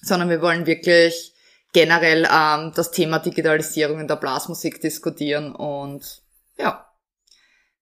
[0.00, 1.34] sondern wir wollen wirklich
[1.72, 6.22] generell ähm, das Thema Digitalisierung in der Blasmusik diskutieren und
[6.58, 6.88] ja.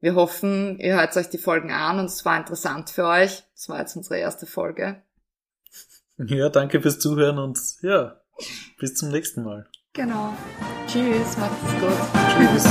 [0.00, 3.44] Wir hoffen, ihr hört euch die Folgen an und es war interessant für euch.
[3.54, 5.02] Es war jetzt unsere erste Folge.
[6.16, 8.20] Ja, danke fürs Zuhören und ja,
[8.78, 9.68] bis zum nächsten Mal.
[9.92, 10.34] Genau.
[10.86, 11.92] Tschüss, macht's gut.
[12.28, 12.64] Tschüss.